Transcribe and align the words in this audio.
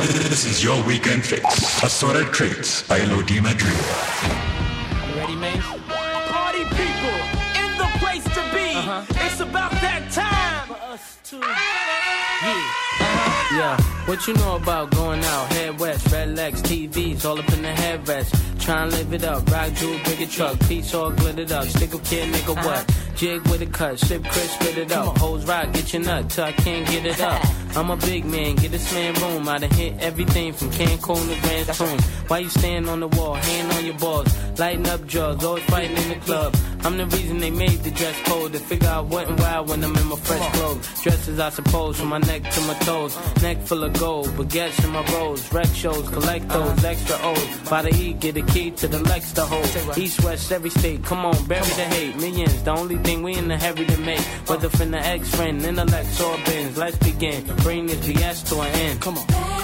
This 0.00 0.46
is 0.46 0.64
your 0.64 0.82
weekend 0.84 1.22
fix. 1.24 1.44
Assorted 1.82 2.32
traits 2.32 2.82
by 2.88 3.04
Lodi 3.04 3.38
Madrid. 3.38 3.76
Ready, 5.14 5.36
man? 5.36 5.60
Party 5.60 6.64
people 6.64 7.16
in 7.60 7.76
the 7.76 7.86
place 7.98 8.24
to 8.24 8.40
be. 8.54 8.72
Uh-huh. 8.74 9.04
It's 9.26 9.40
about 9.40 9.70
that 9.72 10.10
time. 10.10 10.68
For 10.68 10.92
us 10.92 11.18
too. 11.22 11.36
Yeah. 11.36 11.44
Uh-huh. 11.44 13.56
Yeah. 13.58 13.76
What 14.06 14.26
you 14.26 14.32
know 14.34 14.56
about 14.56 14.90
going 14.92 15.22
out? 15.22 15.52
Head 15.52 15.78
west, 15.78 16.10
red 16.10 16.34
legs, 16.34 16.62
TVs, 16.62 17.26
all 17.26 17.38
up 17.38 17.52
in 17.52 17.60
the 17.60 17.68
headrest. 17.68 18.32
Try 18.58 18.84
and 18.84 18.92
live 18.92 19.12
it 19.12 19.24
up. 19.24 19.46
Rock 19.50 19.74
jewel, 19.74 19.98
bigger 20.06 20.24
truck, 20.26 20.58
piece 20.60 20.94
all 20.94 21.10
glittered 21.10 21.52
up. 21.52 21.66
Stick 21.66 21.92
a 21.92 21.98
kid, 21.98 22.32
nigga, 22.32 22.54
what? 22.64 22.90
Jig 23.16 23.42
with 23.48 23.60
a 23.60 23.66
cut, 23.66 23.98
sip 23.98 24.24
crisp, 24.24 24.62
spit 24.62 24.78
it 24.78 24.92
up. 24.92 25.18
Hoes 25.18 25.44
rock, 25.44 25.70
get 25.74 25.92
your 25.92 26.02
nut 26.02 26.30
till 26.30 26.44
I 26.44 26.52
can't 26.52 26.88
get 26.88 27.04
it 27.04 27.20
up. 27.20 27.44
I'm 27.76 27.88
a 27.90 27.96
big 27.96 28.24
man, 28.24 28.56
get 28.56 28.72
this 28.72 28.92
man 28.92 29.14
room. 29.14 29.48
I 29.48 29.58
done 29.58 29.70
hit 29.70 29.94
everything 30.00 30.52
from 30.52 30.70
Cancun 30.70 31.34
to 31.34 31.40
Grand 31.40 31.68
Tune. 31.68 32.00
Why 32.26 32.38
you 32.40 32.48
stand 32.48 32.88
on 32.88 33.00
the 33.00 33.08
wall, 33.08 33.34
hand 33.34 33.72
on 33.72 33.84
your 33.84 33.94
balls, 33.98 34.28
lighting 34.58 34.88
up 34.88 35.06
drugs, 35.06 35.44
always 35.44 35.64
fighting 35.64 35.96
in 35.96 36.08
the 36.08 36.16
club. 36.16 36.54
I'm 36.82 36.96
the 36.96 37.06
reason 37.06 37.38
they 37.38 37.50
made 37.50 37.80
the 37.80 37.90
dress 37.90 38.18
code 38.24 38.52
to 38.52 38.58
figure 38.58 38.88
out 38.88 39.06
what 39.06 39.28
and 39.28 39.38
why 39.38 39.60
when 39.60 39.84
I'm 39.84 39.94
in 39.94 40.06
my 40.06 40.16
fresh 40.16 40.52
clothes. 40.54 41.02
Dresses, 41.02 41.38
I 41.38 41.50
suppose, 41.50 41.98
from 41.98 42.08
my 42.08 42.18
neck 42.18 42.42
to 42.50 42.60
my 42.62 42.74
toes. 42.74 43.16
Neck 43.42 43.58
full 43.58 43.84
of 43.84 43.92
gold, 43.98 44.28
baguettes 44.28 44.82
in 44.84 44.90
my 44.90 45.04
rolls. 45.12 45.52
Rec 45.52 45.66
shows, 45.74 46.08
collect 46.08 46.48
those 46.48 46.84
extra 46.84 47.16
O's. 47.22 47.68
By 47.68 47.82
the 47.82 47.94
E, 47.94 48.14
get 48.14 48.36
a 48.36 48.42
key 48.42 48.70
to 48.72 48.88
the 48.88 48.98
Lex 49.00 49.32
to 49.32 49.44
hold. 49.44 49.98
East, 49.98 50.24
west, 50.24 50.50
every 50.52 50.70
state, 50.70 51.04
come 51.04 51.24
on, 51.26 51.44
bury 51.46 51.68
the 51.80 51.84
hate. 51.84 52.16
Millions, 52.16 52.62
the 52.62 52.70
only 52.70 52.96
thing 52.98 53.22
we 53.22 53.34
in 53.34 53.48
the 53.48 53.58
heavy 53.58 53.84
to 53.84 53.98
make. 53.98 54.24
Whether 54.48 54.70
from 54.70 54.90
the 54.90 55.00
ex 55.00 55.34
friend, 55.34 55.62
intellect, 55.62 56.20
or 56.20 56.36
bins. 56.46 56.78
Let's 56.78 56.96
begin. 56.98 57.44
Bring 57.58 57.86
this 57.86 57.98
BS 58.06 58.48
to 58.48 58.60
an 58.60 58.68
end. 58.74 59.00
Come 59.00 59.18
on. 59.18 59.59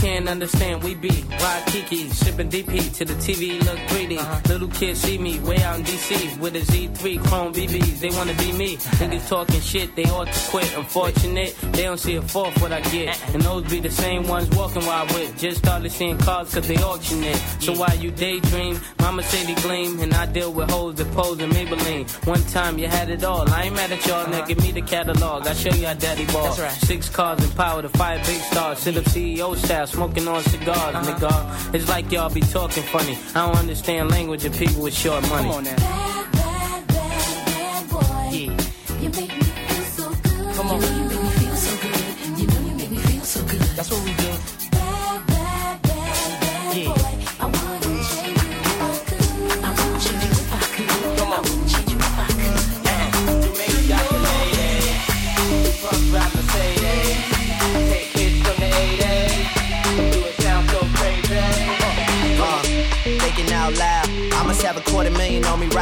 Can't 0.00 0.28
understand, 0.28 0.82
we 0.82 0.94
be 0.94 1.24
Waikiki, 1.40 2.08
shipping 2.10 2.48
DP 2.48 2.94
to 2.96 3.04
the 3.04 3.14
TV, 3.14 3.62
look 3.64 3.78
greedy. 3.88 4.16
Uh-huh. 4.16 4.40
Little 4.48 4.68
kids 4.68 5.00
see 5.00 5.18
me 5.18 5.38
way 5.40 5.62
out 5.62 5.78
in 5.78 5.84
DC 5.84 6.38
with 6.38 6.56
a 6.56 6.60
Z3 6.60 7.22
Chrome 7.26 7.52
BBs. 7.52 8.00
They 8.00 8.10
wanna 8.10 8.34
be 8.34 8.52
me. 8.52 8.76
Niggas 8.76 9.28
talking 9.28 9.60
shit, 9.60 9.94
they 9.96 10.04
ought 10.04 10.26
to 10.32 10.50
quit. 10.50 10.74
Unfortunate, 10.76 11.54
they 11.72 11.82
don't 11.82 12.00
see 12.00 12.16
a 12.16 12.22
fourth 12.22 12.58
what 12.62 12.72
I 12.72 12.80
get. 12.80 13.08
Uh-uh. 13.08 13.32
And 13.34 13.42
those 13.42 13.64
be 13.70 13.80
the 13.80 13.90
same 13.90 14.26
ones 14.26 14.48
walking 14.56 14.84
while 14.86 15.06
I 15.06 15.12
whip. 15.12 15.36
Just 15.36 15.58
started 15.58 15.92
seeing 15.92 16.16
cars 16.18 16.54
cause 16.54 16.66
they 16.66 16.76
auction 16.76 17.22
it. 17.22 17.36
So 17.60 17.74
while 17.74 17.94
you 17.96 18.10
daydream, 18.10 18.80
mama 19.00 19.22
say 19.22 19.44
they 19.44 19.60
gleam. 19.60 20.00
And 20.00 20.14
I 20.14 20.24
deal 20.26 20.52
with 20.52 20.70
hoes 20.70 20.94
that 20.96 21.10
pose 21.12 21.40
in 21.40 21.50
Maybelline. 21.50 22.08
One 22.26 22.42
time 22.44 22.78
you 22.78 22.86
had 22.86 23.10
it 23.10 23.22
all. 23.22 23.48
I 23.50 23.64
ain't 23.64 23.76
mad 23.76 23.92
at 23.92 24.06
y'all, 24.06 24.26
now 24.28 24.38
uh-huh. 24.38 24.46
give 24.46 24.60
me 24.62 24.72
the 24.72 24.82
catalog. 24.82 25.46
I 25.46 25.52
show 25.52 25.74
you 25.74 25.86
how 25.86 25.94
daddy 25.94 26.24
ball. 26.26 26.44
That's 26.44 26.60
right. 26.60 26.72
Six 26.72 27.10
cars 27.10 27.42
and 27.44 27.54
power 27.54 27.82
to 27.82 27.90
five 27.90 28.24
big 28.26 28.40
stars. 28.40 28.78
Sit 28.78 28.96
up 28.96 29.04
CEO 29.04 29.56
style, 29.56 29.86
smoking 29.90 30.28
on 30.28 30.42
cigars, 30.42 30.94
nigga. 31.06 31.74
It's 31.74 31.88
like 31.88 32.10
y'all 32.12 32.30
be 32.30 32.40
talking 32.40 32.82
funny. 32.84 33.18
I 33.34 33.46
don't 33.46 33.56
understand 33.58 34.10
language 34.10 34.44
of 34.44 34.56
people 34.56 34.82
with 34.82 34.94
short 34.94 35.28
money. 35.28 36.09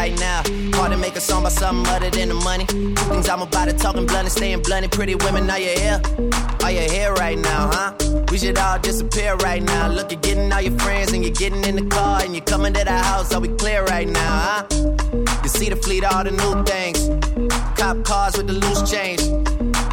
Right 0.09 0.21
now. 0.21 0.43
Hard 0.79 0.93
to 0.93 0.99
make 0.99 1.17
a 1.17 1.21
song 1.21 1.43
about 1.43 1.53
something 1.53 1.87
other 1.93 2.11
than 2.11 2.29
the 2.29 2.35
money. 2.35 2.67
Two 2.67 2.95
things 2.95 3.29
I'm 3.29 3.43
about 3.43 3.69
to 3.69 3.73
talking 3.75 4.07
blunt 4.07 4.25
and 4.25 4.33
staying 4.33 4.63
blunt. 4.63 4.91
Pretty 4.93 5.15
women, 5.15 5.51
are 5.51 5.59
you 5.59 5.75
here? 5.77 6.01
Are 6.63 6.71
you 6.71 6.89
here 6.91 7.13
right 7.15 7.39
now, 7.39 7.71
huh? 7.73 7.95
We 8.31 8.39
should 8.39 8.59
all 8.59 8.79
disappear 8.79 9.37
right 9.37 9.63
now. 9.63 9.89
Look, 9.89 10.13
you're 10.13 10.21
getting 10.21 10.53
all 10.53 10.61
your 10.61 10.79
friends 10.79 11.13
and 11.13 11.25
you're 11.25 11.35
getting 11.35 11.65
in 11.65 11.77
the 11.77 11.87
car 11.87 12.23
and 12.23 12.35
you're 12.35 12.45
coming 12.45 12.73
to 12.75 12.85
the 12.85 12.93
house. 12.93 13.33
Are 13.35 13.41
we 13.41 13.49
clear 13.49 13.85
right 13.85 14.09
now, 14.09 14.39
huh? 14.49 14.67
You 15.43 15.49
see 15.49 15.69
the 15.69 15.77
fleet, 15.77 16.05
all 16.05 16.25
the 16.25 16.31
new 16.31 16.65
things. 16.65 17.09
Cop 17.79 18.05
cars 18.05 18.37
with 18.37 18.47
the 18.47 18.55
loose 18.55 18.91
change. 18.91 19.23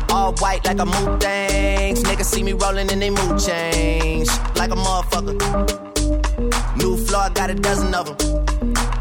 All 0.10 0.34
white 0.36 0.66
like 0.66 0.80
a 0.80 0.86
mood 0.86 1.22
things. 1.22 2.04
Niggas 2.04 2.26
see 2.26 2.44
me 2.44 2.54
rolling 2.54 2.92
and 2.92 3.02
they 3.02 3.10
mood 3.10 3.40
change. 3.40 4.28
Like 4.56 4.72
a 4.72 4.76
motherfucker. 4.76 5.36
New 6.78 6.98
floor, 6.98 7.30
got 7.34 7.50
a 7.50 7.56
dozen 7.56 7.94
of 7.94 8.18
them. 8.18 8.45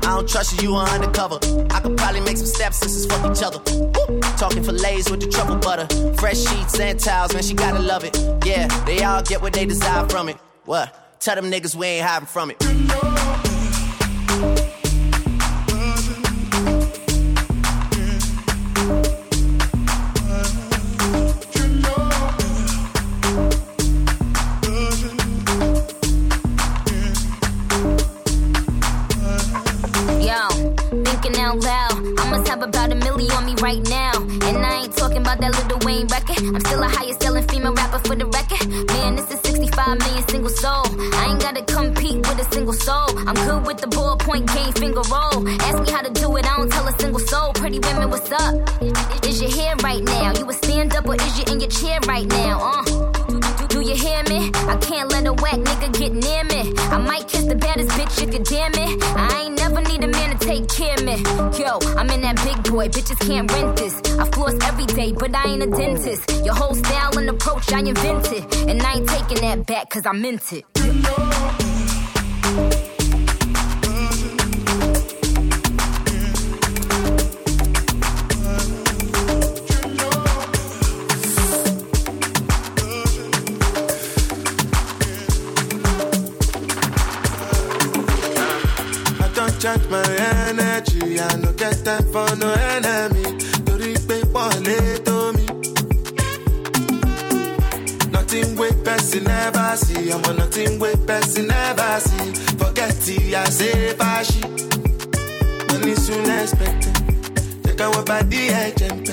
I 0.04 0.16
don't 0.16 0.28
trust 0.28 0.60
you, 0.60 0.68
you 0.68 0.74
are 0.76 0.86
undercover. 0.88 1.38
I 1.70 1.80
could 1.80 1.96
probably 1.96 2.20
make 2.20 2.36
some 2.36 2.46
stepsisters 2.46 3.06
fuck 3.06 3.30
each 3.30 3.42
other. 3.42 3.58
Woo! 3.72 4.20
Talking 4.36 4.62
fillets 4.62 5.10
with 5.10 5.20
the 5.20 5.28
truffle 5.28 5.56
butter. 5.56 5.86
Fresh 6.16 6.38
sheets 6.38 6.78
and 6.78 7.00
towels, 7.00 7.32
man, 7.32 7.42
she 7.42 7.54
gotta 7.54 7.78
love 7.78 8.04
it. 8.04 8.14
Yeah, 8.44 8.68
they 8.84 9.02
all 9.02 9.22
get 9.22 9.40
what 9.40 9.54
they 9.54 9.64
desire 9.64 10.06
from 10.08 10.28
it. 10.28 10.36
What? 10.66 11.20
Tell 11.20 11.36
them 11.36 11.50
niggas 11.50 11.74
we 11.74 11.86
ain't 11.86 12.06
hiding 12.06 12.26
from 12.26 12.50
it. 12.50 13.13
Right 33.64 33.88
now. 33.88 34.12
And 34.20 34.58
I 34.60 34.82
ain't 34.82 34.94
talking 34.94 35.22
about 35.22 35.40
that 35.40 35.56
Lil 35.56 35.78
Wayne 35.86 36.06
record. 36.08 36.36
I'm 36.36 36.60
still 36.60 36.82
a 36.82 36.86
highest 36.86 37.22
selling 37.22 37.48
female 37.48 37.72
rapper 37.72 37.98
for 38.00 38.14
the 38.14 38.26
record. 38.26 38.68
Man, 38.88 39.16
this 39.16 39.32
is 39.32 39.40
65 39.40 40.00
million 40.00 40.28
single 40.28 40.50
soul. 40.50 40.84
I 41.14 41.30
ain't 41.30 41.40
gotta 41.40 41.62
compete 41.62 42.18
with 42.28 42.44
a 42.44 42.44
single 42.52 42.74
soul. 42.74 43.08
I'm 43.26 43.34
good 43.48 43.64
with 43.66 43.78
the 43.78 43.86
ballpoint 43.86 44.52
game, 44.52 44.70
finger 44.74 45.00
roll. 45.08 45.48
Ask 45.62 45.80
me 45.80 45.90
how 45.90 46.02
to 46.02 46.12
do 46.12 46.36
it, 46.36 46.44
I 46.44 46.58
don't 46.58 46.70
tell 46.70 46.86
a 46.86 46.92
single 47.00 47.20
soul. 47.20 47.54
Pretty 47.54 47.78
women, 47.78 48.10
what's 48.10 48.30
up? 48.32 48.52
Is 49.24 49.40
your 49.40 49.50
hair 49.50 49.74
right 49.76 50.02
now? 50.02 50.34
You 50.38 50.44
a 50.44 50.52
stand 50.52 50.94
up 50.94 51.08
or 51.08 51.14
is 51.14 51.38
you 51.38 51.44
in 51.50 51.58
your 51.58 51.70
chair 51.70 52.00
right 52.06 52.26
now? 52.26 52.60
Uh. 52.60 53.14
Do 53.74 53.80
you 53.80 53.96
hear 53.96 54.22
me? 54.30 54.52
I 54.68 54.76
can't 54.76 55.10
let 55.10 55.26
a 55.26 55.32
whack 55.32 55.58
nigga 55.58 55.90
get 55.98 56.12
near 56.12 56.44
me. 56.44 56.72
I 56.94 56.98
might 56.98 57.26
kiss 57.26 57.44
the 57.46 57.56
baddest 57.56 57.90
bitch 57.96 58.20
you 58.20 58.38
damn 58.38 58.70
it. 58.74 59.02
I 59.16 59.46
ain't 59.46 59.58
never 59.58 59.80
need 59.80 60.04
a 60.04 60.06
take 60.44 60.68
care 60.68 60.94
of 60.94 61.04
me. 61.04 61.16
Yo, 61.58 61.78
I'm 61.96 62.10
in 62.10 62.20
that 62.20 62.36
big 62.44 62.62
boy, 62.70 62.88
bitches 62.88 63.18
can't 63.26 63.50
rent 63.50 63.76
this. 63.76 63.94
I 64.18 64.24
floss 64.30 64.54
every 64.64 64.86
day, 64.86 65.12
but 65.12 65.34
I 65.34 65.48
ain't 65.48 65.62
a 65.62 65.66
dentist. 65.66 66.30
Your 66.44 66.54
whole 66.54 66.74
style 66.74 67.18
and 67.18 67.28
approach 67.30 67.72
I 67.72 67.80
invented. 67.80 68.44
And 68.68 68.82
I 68.82 68.94
ain't 68.96 69.08
taking 69.08 69.38
that 69.38 69.66
back 69.66 69.90
cause 69.90 70.06
I 70.06 70.12
meant 70.12 70.52
it. 70.52 70.64
For 92.14 92.36
no 92.36 92.52
enemy. 92.74 93.24
Torí 93.66 93.92
pé 94.06 94.16
wọlé 94.34 94.78
tó 95.06 95.32
mi. 95.36 95.46
Nothing 98.12 98.56
wey 98.56 98.72
person 98.84 99.24
never 99.24 99.76
see. 99.76 100.12
I'm 100.12 100.24
on 100.28 100.36
nothing 100.36 100.78
wey 100.78 100.94
person 101.08 101.48
never 101.48 102.00
see. 102.06 102.30
Forget 102.60 103.08
it, 103.08 103.34
I 103.34 103.44
say 103.58 103.94
fashi. 104.00 104.42
Money 105.72 105.94
soon 105.96 106.30
expected. 106.38 106.96
Take 107.64 107.80
our 107.80 108.04
body, 108.04 108.42
I 108.62 108.70
jump 108.78 109.08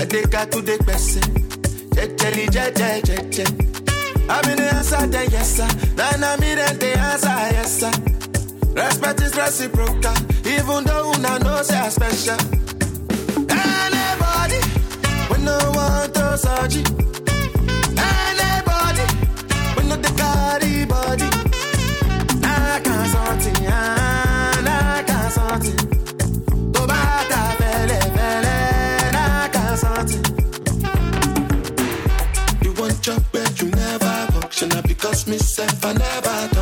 I 0.00 0.04
take 0.12 0.34
her 0.34 0.46
to 0.52 0.60
the 0.68 0.76
person. 0.88 1.22
Jejeli, 1.94 2.46
jeje, 2.54 2.90
jeje. 3.06 3.46
I'm 4.28 4.50
in 4.50 4.56
the 4.56 4.74
answer, 4.74 5.06
then 5.06 5.30
yes 5.30 5.56
sir. 5.56 5.68
Then 5.94 6.24
I'm 6.24 6.40
the 6.40 6.92
answer, 6.98 7.38
yes 7.54 7.78
sir. 7.80 8.23
Respect 8.74 9.20
is 9.22 9.36
reciprocal, 9.36 10.14
even 10.46 10.84
though 10.84 11.12
una 11.14 11.38
know 11.38 11.62
say 11.62 11.78
I 11.78 11.88
special. 11.88 12.38
Anybody, 13.48 14.60
when 15.30 15.44
no 15.44 15.58
want 15.76 16.14
to 16.14 16.36
search 16.36 16.76
Anybody, 17.96 19.06
when 19.76 19.88
no 19.88 19.96
the 19.96 20.12
carry 20.20 20.84
body. 20.86 21.28
I 22.42 22.80
can't 22.84 23.08
something, 23.14 23.66
I 23.68 25.04
can't 25.06 25.32
something. 25.32 26.72
Go 26.72 26.86
back, 26.86 27.30
I 27.30 27.54
fell, 27.58 27.90
fell, 28.16 28.46
I 29.14 29.48
can't 29.54 29.78
something. 29.78 30.24
You 32.64 32.72
want 32.72 33.06
your 33.06 33.20
bed, 33.32 33.60
you 33.60 33.68
never 33.70 34.32
function, 34.32 34.70
because 34.82 35.26
myself 35.28 35.84
I 35.84 35.92
never. 35.92 36.53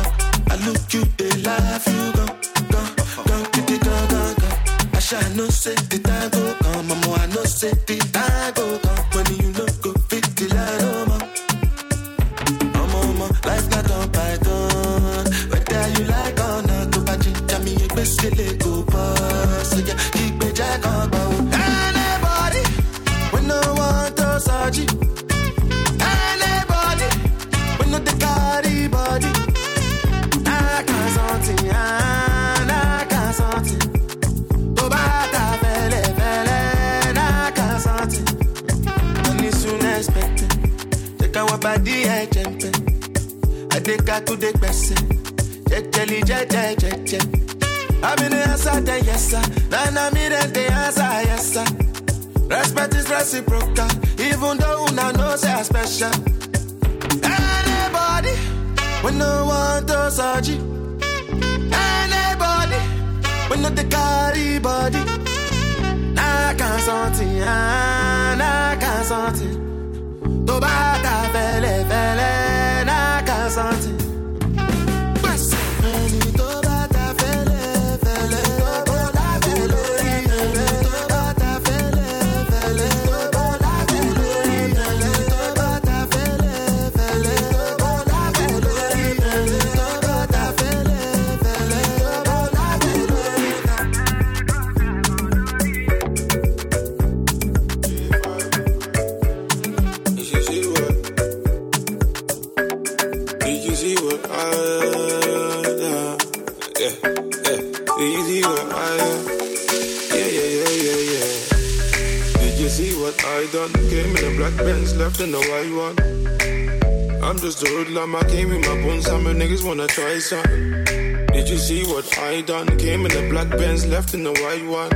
Just 117.53 117.67
a 117.67 117.69
hoodlum, 117.69 118.15
I 118.15 118.23
came 118.23 118.51
in 118.51 118.61
my 118.61 118.81
bones, 118.81 119.07
my 119.11 119.31
niggas 119.31 119.63
wanna 119.63 119.85
try 119.85 120.17
something. 120.17 120.85
Did 121.33 121.47
you 121.49 121.57
see 121.57 121.83
what 121.83 122.17
I 122.17 122.41
done? 122.41 122.65
Came 122.79 123.05
in 123.05 123.11
a 123.11 123.29
black 123.29 123.49
Benz, 123.49 123.85
left 123.85 124.15
in 124.15 124.23
the 124.23 124.31
white 124.31 124.65
one. 124.65 124.91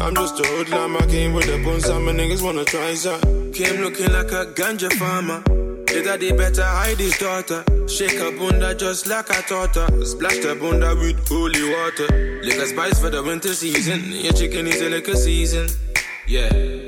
I'm 0.00 0.16
just 0.16 0.40
a 0.40 0.46
hoodlum, 0.48 0.96
I 0.96 1.06
came 1.06 1.34
with 1.34 1.46
the 1.46 1.62
bones, 1.62 1.84
some 1.84 2.06
niggas 2.06 2.42
wanna 2.42 2.64
try 2.64 2.94
something. 2.94 3.52
Came 3.52 3.80
looking 3.80 4.12
like 4.12 4.32
a 4.32 4.46
ganja 4.58 4.92
farmer. 4.94 5.44
His 5.88 6.04
daddy 6.04 6.32
better 6.32 6.64
hide 6.64 6.98
his 6.98 7.16
daughter. 7.18 7.64
Shake 7.86 8.18
a 8.18 8.32
bunda 8.32 8.74
just 8.74 9.06
like 9.06 9.28
taught 9.46 9.76
her. 9.76 10.04
Splash 10.04 10.38
the 10.38 10.56
bunda 10.56 10.96
with 10.96 11.28
holy 11.28 11.62
water. 11.70 12.40
Lick 12.42 12.58
a 12.58 12.66
spice 12.66 12.98
for 13.00 13.10
the 13.10 13.22
winter 13.22 13.54
season. 13.54 14.10
Your 14.10 14.32
chicken 14.32 14.66
is 14.66 14.80
a 14.80 14.88
liquor 14.88 15.14
season. 15.14 15.68
Yeah. 16.26 16.87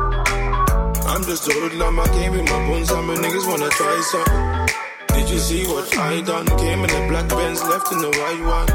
I'm 1.11 1.23
just 1.25 1.45
a 1.45 1.51
hoodlum, 1.51 1.99
I 1.99 2.07
came 2.07 2.31
with 2.31 2.45
my 2.45 2.67
bones, 2.67 2.87
some 2.87 3.09
niggas 3.09 3.45
wanna 3.45 3.69
try 3.69 3.99
some. 3.99 4.65
Did 5.13 5.29
you 5.29 5.39
see 5.39 5.67
what 5.67 5.97
I 5.97 6.21
done? 6.21 6.45
Came 6.57 6.85
in 6.85 6.89
a 6.89 7.07
black 7.09 7.27
Benz, 7.27 7.61
left 7.63 7.91
in 7.91 7.97
the 7.97 8.07
white 8.07 8.41
one. 8.47 8.69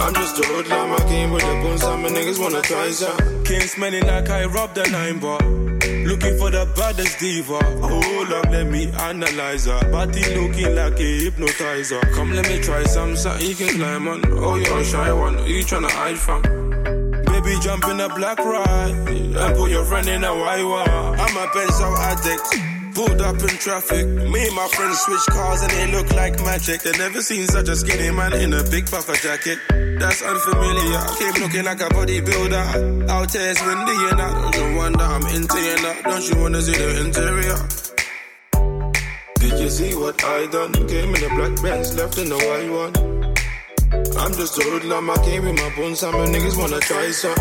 I'm 0.00 0.14
just 0.14 0.38
a 0.38 0.46
hoodlum, 0.46 0.92
I 0.92 0.98
came 1.10 1.30
with 1.30 1.42
the 1.42 1.54
bones, 1.62 1.82
some 1.82 2.04
niggas 2.04 2.40
wanna 2.40 2.62
try 2.62 2.90
some. 2.90 3.44
Came 3.44 3.60
smelling 3.60 4.06
like 4.06 4.30
I 4.30 4.46
robbed 4.46 4.78
a 4.78 4.90
nine 4.90 5.18
bar. 5.18 5.42
Looking 6.08 6.38
for 6.38 6.50
the 6.50 6.66
baddest 6.74 7.18
diva. 7.18 7.62
Hold 7.86 8.32
up, 8.32 8.46
let 8.46 8.66
me 8.66 8.90
analyze 8.92 9.66
her. 9.66 9.92
Body 9.92 10.24
looking 10.34 10.74
like 10.74 10.98
a 10.98 11.20
hypnotizer. 11.20 12.00
Come, 12.14 12.32
let 12.32 12.48
me 12.48 12.62
try 12.62 12.82
some, 12.84 13.14
something 13.14 13.46
you 13.46 13.54
can 13.54 13.76
climb 13.76 14.08
on. 14.08 14.22
Oh, 14.26 14.56
you're 14.56 14.78
a 14.78 14.84
shy 14.86 15.12
one. 15.12 15.36
You 15.46 15.62
tryna 15.64 15.90
hide 15.90 16.18
from? 16.18 16.59
Baby, 17.42 17.58
jump 17.60 17.84
in 17.88 18.00
a 18.00 18.08
black 18.14 18.38
ride 18.38 19.08
and 19.08 19.56
put 19.56 19.70
your 19.70 19.84
friend 19.86 20.06
in 20.08 20.24
a 20.24 20.34
white 20.34 20.62
one. 20.62 21.18
I'm 21.18 21.36
a 21.36 21.48
pencil 21.48 21.96
addict. 21.96 22.94
Pulled 22.94 23.20
up 23.22 23.40
in 23.40 23.56
traffic. 23.56 24.06
Me 24.06 24.46
and 24.46 24.54
my 24.54 24.68
friends 24.68 24.98
switch 25.00 25.24
cars 25.30 25.62
and 25.62 25.70
they 25.72 25.90
look 25.90 26.12
like 26.12 26.38
magic. 26.44 26.82
They 26.82 26.92
never 26.98 27.22
seen 27.22 27.46
such 27.46 27.68
a 27.68 27.76
skinny 27.76 28.10
man 28.10 28.34
in 28.34 28.52
a 28.52 28.62
big 28.64 28.90
puffer 28.90 29.14
jacket. 29.14 29.58
That's 29.98 30.20
unfamiliar. 30.22 31.00
Came 31.18 31.42
looking 31.42 31.64
like 31.64 31.80
a 31.80 31.88
bodybuilder. 31.88 33.08
Out 33.08 33.32
here 33.32 33.50
it's 33.50 33.64
windy 33.64 33.96
and 34.10 34.20
I 34.20 34.50
don't 34.50 34.56
you 34.56 34.76
wonder 34.76 35.04
I'm 35.04 35.26
into 35.34 35.58
you 35.58 35.76
now. 35.80 36.10
Don't 36.10 36.28
you 36.28 36.40
wanna 36.42 36.60
see 36.60 36.72
the 36.72 37.00
interior? 37.06 37.56
Did 39.36 39.58
you 39.60 39.70
see 39.70 39.94
what 39.94 40.22
I 40.22 40.46
done? 40.48 40.72
Came 40.74 41.14
in 41.14 41.24
a 41.24 41.28
black 41.36 41.62
Benz, 41.62 41.96
left 41.96 42.18
in 42.18 42.28
the 42.28 42.36
white 42.36 42.70
one. 42.70 43.19
I'm 44.20 44.34
just 44.34 44.58
a 44.58 44.62
hoodlum, 44.62 45.08
I 45.08 45.16
came 45.24 45.46
with 45.46 45.56
my 45.56 45.74
bones, 45.74 46.00
some 46.00 46.12
niggas 46.12 46.54
wanna 46.58 46.78
try 46.80 47.10
some. 47.10 47.34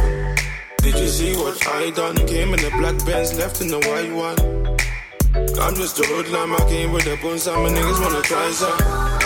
Did 0.77 0.97
you 0.97 1.07
see 1.07 1.35
what 1.35 1.67
I 1.67 1.89
done? 1.89 2.15
Came 2.25 2.53
in 2.53 2.61
the 2.61 2.71
black 2.77 3.05
Benz, 3.05 3.37
left 3.37 3.59
in 3.59 3.67
the 3.67 3.79
white 3.79 4.13
one. 4.13 4.39
I'm 5.59 5.75
just 5.75 5.99
a 5.99 6.03
hoodlum, 6.07 6.53
I 6.53 6.69
came 6.69 6.93
with 6.93 7.03
the 7.03 7.17
bones, 7.21 7.43
some 7.43 7.65
niggas 7.65 8.01
wanna 8.01 8.21
try 8.21 8.49
some. 8.51 9.18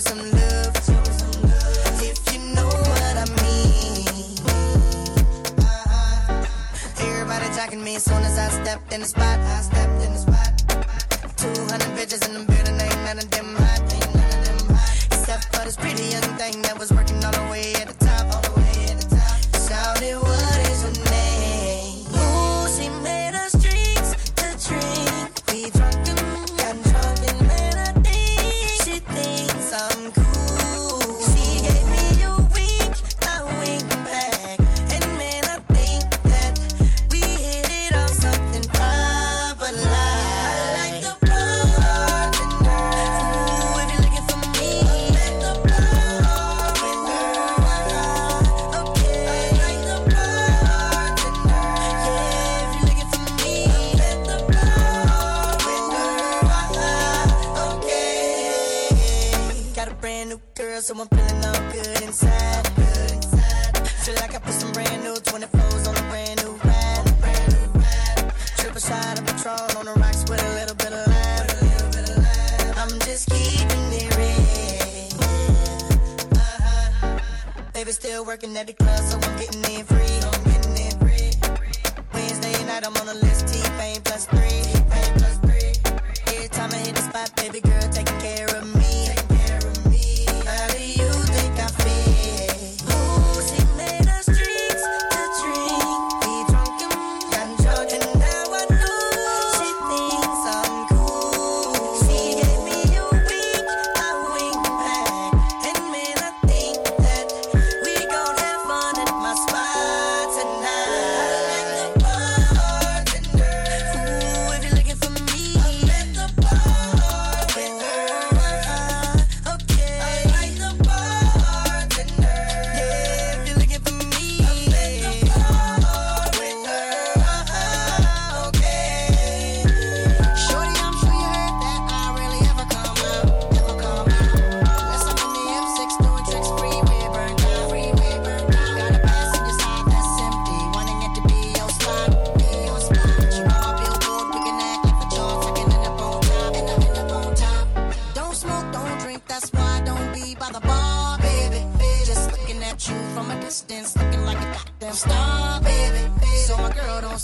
Me 0.00 0.08
some 0.08 0.30
love. 0.32 0.76
If 2.00 2.18
you 2.32 2.40
know 2.54 2.66
what 2.66 3.16
I 3.16 3.26
mean. 3.42 4.06
Everybody 6.98 7.46
jacking 7.54 7.82
me 7.84 7.96
as 7.96 8.04
soon 8.04 8.22
as 8.22 8.38
I 8.38 8.48
stepped 8.48 8.92
in 8.92 9.00
the 9.00 9.06
spot. 9.06 9.38
I 9.38 9.60
stepped 9.60 10.02
in 10.02 10.12
the 10.12 10.18
spot. 10.18 10.52
200 11.36 11.96
bitches 11.96 12.26
in 12.28 12.34
the 12.34 12.44
building, 12.50 12.80
ain't 12.80 13.02
none 13.04 13.18
of 13.18 13.30
them 13.30 13.54
hot. 13.56 13.92
Ain't 13.92 14.14
none 14.14 14.32
of 14.38 14.44
them 14.48 14.76
hot. 14.76 15.06
Except 15.06 15.44
for 15.54 15.64
this 15.64 15.76
pretty 15.76 16.04
young 16.04 16.28
thing 16.38 16.62
that 16.62 16.78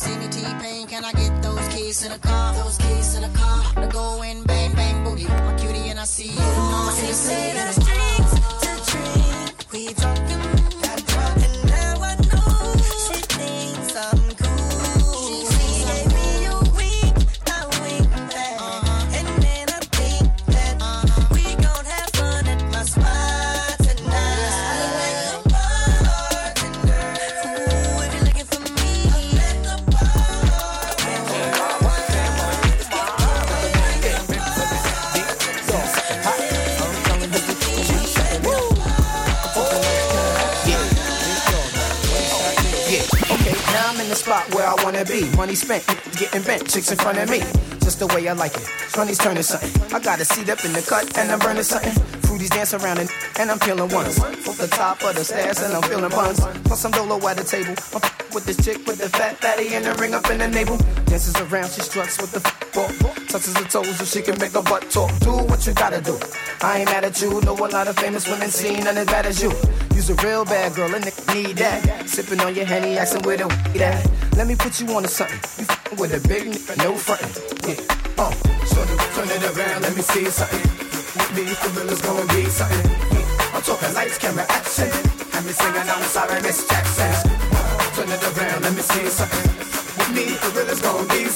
girl 0.07 0.21
don't 0.21 0.33
see 0.33 0.41
me 0.41 0.45
T-Pain, 0.45 0.87
can 0.87 1.05
I 1.05 1.13
get 1.13 1.43
those 1.43 1.69
keys 1.69 2.01
to 2.03 2.09
the 2.09 2.19
car? 2.19 2.55
Those 2.55 2.79
keys 2.79 3.15
to 3.15 3.21
the 3.21 3.39
car. 3.39 3.63
To 3.83 3.89
go 3.89 4.23
in, 4.23 4.43
bang, 4.45 4.75
bang, 4.75 5.05
boogie. 5.05 5.29
My 5.29 5.55
cutie 5.55 5.91
and 5.91 5.99
I 5.99 6.05
see 6.05 6.29
you. 6.29 6.41
Mama, 6.41 6.93
see, 6.93 7.13
say 7.13 7.53
there's 7.53 7.86
spent, 45.57 45.85
getting 46.17 46.43
bent, 46.43 46.69
chicks 46.69 46.91
in 46.91 46.99
front 46.99 47.19
of 47.19 47.29
me. 47.31 47.41
Just 47.81 47.99
the 47.99 48.07
way 48.09 48.29
I 48.29 48.33
like 48.33 48.55
it. 48.55 48.69
Money's 48.97 49.19
turning 49.19 49.43
something. 49.43 49.71
I 49.95 50.01
got 50.01 50.21
a 50.21 50.25
seat 50.25 50.49
up 50.49 50.65
in 50.65 50.73
the 50.73 50.83
cut 50.83 51.17
and 51.19 51.31
I'm 51.31 51.39
burning 51.39 51.63
something. 51.63 51.93
Fruities 52.23 52.51
dance 52.51 52.75
around 52.75 52.99
and, 52.99 53.11
and 53.39 53.51
I'm 53.51 53.59
feeling 53.59 53.89
ones. 53.91 54.19
Off 54.19 54.59
the 54.59 54.67
top 54.67 55.03
of 55.05 55.15
the 55.15 55.25
stairs 55.25 55.63
and 55.63 55.73
I'm 55.73 55.83
feeling 55.83 56.11
buns. 56.11 56.41
Plus 56.65 56.85
I'm 56.85 56.91
dolo 56.93 57.17
at 57.29 57.37
the 57.37 57.45
table. 57.45 57.75
I'm 57.95 58.03
with 58.35 58.45
this 58.45 58.59
chick 58.65 58.87
with 58.87 58.99
the 58.99 59.09
fat 59.09 59.37
fatty 59.39 59.75
and 59.75 59.85
the 59.85 59.95
ring 59.95 60.15
up 60.15 60.29
in 60.31 60.39
the 60.39 60.49
navel. 60.49 60.77
Dances 61.07 61.37
around, 61.37 61.71
she 61.71 61.81
struts 61.81 62.21
with 62.21 62.33
the 62.33 62.43
f- 62.45 62.75
ball. 62.75 62.91
Touches 63.29 63.57
her 63.57 63.65
toes 63.65 63.97
so 63.97 64.05
she 64.05 64.21
can 64.23 64.39
make 64.39 64.53
her 64.53 64.63
butt 64.63 64.91
talk. 64.91 65.11
Do 65.21 65.33
what 65.47 65.67
you 65.67 65.73
gotta 65.73 66.01
do. 66.01 66.19
I 66.63 66.81
ain't 66.81 66.91
mad 66.91 67.05
at 67.05 67.21
you. 67.23 67.41
Know 67.43 67.55
a 67.55 67.69
lot 67.71 67.89
of 67.89 67.97
famous 67.97 68.29
women 68.29 68.51
seen 68.51 68.85
none 68.85 68.97
as 68.99 69.07
bad 69.07 69.27
as 69.27 69.43
you. 69.43 69.53
You's 69.97 70.11
a 70.11 70.15
real 70.17 70.45
bad 70.45 70.75
girl, 70.75 70.95
and 70.95 71.03
nigga 71.03 71.35
need 71.35 71.57
that. 71.57 72.07
Sipping 72.07 72.39
on 72.41 72.55
your 72.55 72.67
henny, 72.67 72.99
asking 72.99 73.23
where 73.23 73.39
the 73.39 73.49
weed 73.49 73.81
at. 73.81 74.05
Let 74.37 74.47
me 74.47 74.55
put 74.55 74.79
you 74.79 74.87
on 74.95 75.05
to 75.05 75.09
something. 75.09 75.41
You 75.57 75.65
f***ing 75.65 75.97
with 75.97 76.13
a 76.13 76.21
big 76.29 76.53
nigga, 76.53 76.77
no 76.85 76.93
frontin'. 76.93 77.33
Yeah, 77.65 77.81
uh, 78.21 78.31
so 78.69 78.85
turn 79.17 79.33
it 79.33 79.41
around, 79.57 79.81
let 79.81 79.97
me 79.97 80.03
see 80.03 80.29
something. 80.29 80.61
With 81.17 81.33
me, 81.33 81.49
for 81.49 81.73
real, 81.81 81.89
it's 81.89 82.03
gonna 82.05 82.29
be 82.29 82.45
something. 82.45 82.93
I'm 83.57 83.63
talking 83.65 83.95
lights, 83.95 84.19
camera, 84.19 84.45
action. 84.53 84.93
And 85.33 85.47
me 85.49 85.53
singing, 85.57 85.89
I'm 85.89 86.05
sorry, 86.13 86.43
Miss 86.45 86.69
Jackson. 86.69 87.33
Turn 87.97 88.13
it 88.13 88.21
around, 88.37 88.69
let 88.69 88.77
me 88.77 88.83
see 88.85 89.09
something. 89.09 89.49
With 89.97 90.13
me, 90.13 90.25
for 90.37 90.53
real, 90.61 90.69
it's 90.69 90.83
gonna 90.83 91.09
be 91.09 91.25
something. 91.25 91.36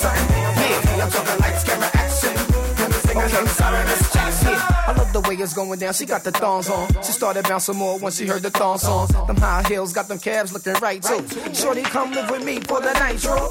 I 5.40 5.42
love 5.42 5.54
the 5.54 5.60
way 5.60 5.68
it's 5.68 5.68
going 5.68 5.78
down. 5.78 5.94
She 5.94 6.06
got 6.06 6.22
the 6.22 6.32
thongs 6.32 6.68
on. 6.68 6.88
She 7.02 7.12
started 7.12 7.44
bouncing 7.44 7.76
more 7.76 7.98
once 7.98 8.18
she 8.18 8.26
heard 8.26 8.42
the 8.42 8.50
thong 8.50 8.78
songs. 8.78 9.10
Them 9.10 9.36
high 9.36 9.62
heels 9.68 9.92
got 9.92 10.08
them 10.08 10.18
calves 10.18 10.52
looking 10.52 10.74
right 10.82 11.02
too. 11.02 11.26
Shorty, 11.54 11.82
come 11.82 12.12
live 12.12 12.30
with 12.30 12.44
me 12.44 12.60
for 12.60 12.80
the 12.80 12.92
night, 12.92 13.14
nitro. 13.14 13.48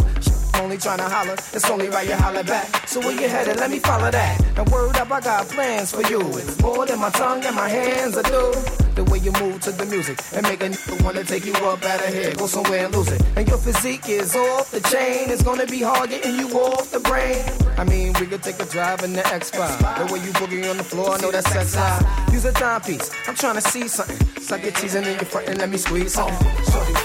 Only 0.62 0.78
trying 0.78 1.00
to 1.00 1.10
holler, 1.10 1.34
it's 1.34 1.70
only 1.70 1.90
right 1.90 2.08
you 2.08 2.16
holler 2.16 2.44
back. 2.44 2.88
So 2.88 3.00
where 3.00 3.20
you 3.20 3.28
headed? 3.28 3.58
Let 3.58 3.72
me 3.72 3.80
follow 3.80 4.12
that. 4.12 4.40
Now 4.56 4.66
word 4.72 4.98
up, 4.98 5.12
I 5.12 5.22
got 5.22 5.48
plans 5.48 5.92
for 5.92 6.02
you. 6.10 6.20
It's 6.20 6.62
more 6.62 6.86
than 6.86 7.00
my 7.00 7.10
tongue 7.10 7.44
and 7.46 7.56
my 7.56 7.70
hands 7.70 8.18
I 8.18 8.24
do. 8.24 8.79
The 8.96 9.04
way 9.06 9.20
you 9.20 9.32
move 9.34 9.62
to 9.62 9.72
the 9.72 9.86
music 9.86 10.20
and 10.34 10.44
make 10.44 10.62
a 10.62 10.70
nigga 10.70 11.04
wanna 11.04 11.24
take 11.24 11.46
you 11.46 11.54
up 11.54 11.84
out 11.84 12.06
of 12.06 12.14
here, 12.14 12.34
go 12.36 12.48
somewhere 12.48 12.86
and 12.86 12.96
lose 12.96 13.12
it. 13.12 13.22
And 13.36 13.48
your 13.48 13.58
physique 13.58 14.10
is 14.10 14.36
off 14.36 14.72
the 14.72 14.82
chain. 14.82 15.30
It's 15.30 15.44
gonna 15.44 15.66
be 15.66 15.82
hard 15.82 16.10
getting 16.10 16.36
you 16.36 16.48
off 16.60 16.92
the 16.92 17.00
brain. 17.00 17.44
I 17.78 17.84
mean, 17.86 18.14
we 18.20 18.26
could 18.26 18.44
take 18.44 18.60
a 18.60 18.66
drive 18.66 19.04
in 19.04 19.14
the 19.14 19.22
X5. 19.22 20.08
The 20.08 20.14
way 20.14 20.20
you 20.20 20.32
boogie 20.34 20.70
on 20.70 20.78
the 20.78 20.84
floor, 20.84 21.12
I 21.12 21.18
know 21.22 21.32
that's 21.32 21.50
sex 21.52 21.76
high. 21.76 22.02
Use 22.34 22.46
a 22.46 22.52
timepiece. 22.52 23.10
I'm 23.28 23.36
trying 23.36 23.56
to 23.56 23.62
see 23.62 23.88
something. 23.88 24.20
Suck 24.42 24.64
your 24.64 24.72
teasing 24.72 25.04
in 25.04 25.14
your 25.14 25.30
front 25.32 25.48
and 25.48 25.58
let 25.60 25.70
me 25.70 25.78
squeeze 25.78 26.14
something. 26.14 26.36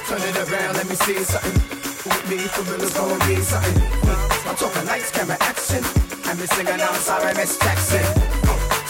Turn 0.09 0.21
it 0.21 0.37
around, 0.37 0.75
let 0.75 0.88
me 0.88 0.97
see 0.97 1.23
something. 1.23 1.85
With 2.05 2.31
me, 2.31 2.38
for 2.38 2.62
real, 2.62 2.83
it's 2.83 2.99
gonna 2.99 3.19
be 3.26 3.37
something. 3.37 3.83
I'm 4.49 4.57
talking 4.57 4.87
lights, 4.87 5.11
camera, 5.11 5.37
action. 5.41 5.85
And 6.29 6.41
me 6.41 6.47
singing, 6.47 6.81
I'm 6.81 6.95
sorry, 6.97 7.35
Miss 7.35 7.59
Jackson. 7.59 8.34